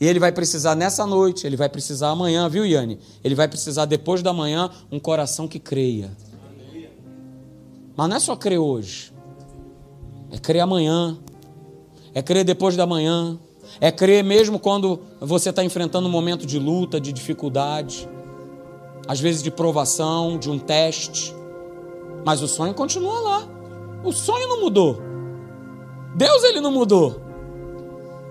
[0.00, 2.98] E ele vai precisar nessa noite, ele vai precisar amanhã, viu, Yane?
[3.22, 6.10] Ele vai precisar depois da manhã um coração que creia.
[7.96, 9.12] Mas não é só crer hoje,
[10.30, 11.18] é crer amanhã,
[12.14, 13.38] é crer depois da manhã,
[13.82, 18.08] é crer mesmo quando você está enfrentando um momento de luta, de dificuldade,
[19.08, 21.34] às vezes de provação, de um teste.
[22.24, 23.42] Mas o sonho continua lá.
[24.04, 25.02] O sonho não mudou.
[26.14, 27.20] Deus ele não mudou.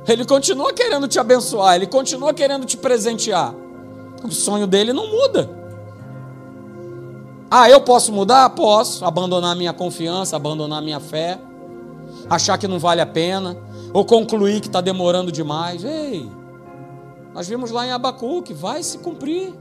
[0.07, 3.53] Ele continua querendo te abençoar, ele continua querendo te presentear.
[4.23, 5.49] O sonho dele não muda.
[7.51, 8.49] Ah, eu posso mudar?
[8.51, 9.03] Posso.
[9.03, 11.37] Abandonar minha confiança, abandonar minha fé,
[12.29, 13.57] achar que não vale a pena,
[13.93, 15.83] ou concluir que está demorando demais.
[15.83, 16.29] Ei,
[17.33, 19.53] nós vimos lá em Abacuque, vai se cumprir.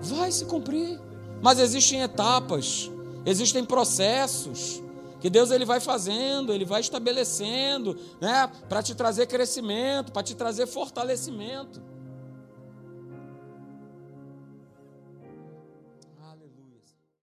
[0.00, 1.00] Vai se cumprir.
[1.42, 2.90] Mas existem etapas,
[3.24, 4.82] existem processos
[5.20, 10.34] que Deus ele vai fazendo, ele vai estabelecendo, né, para te trazer crescimento, para te
[10.34, 11.80] trazer fortalecimento.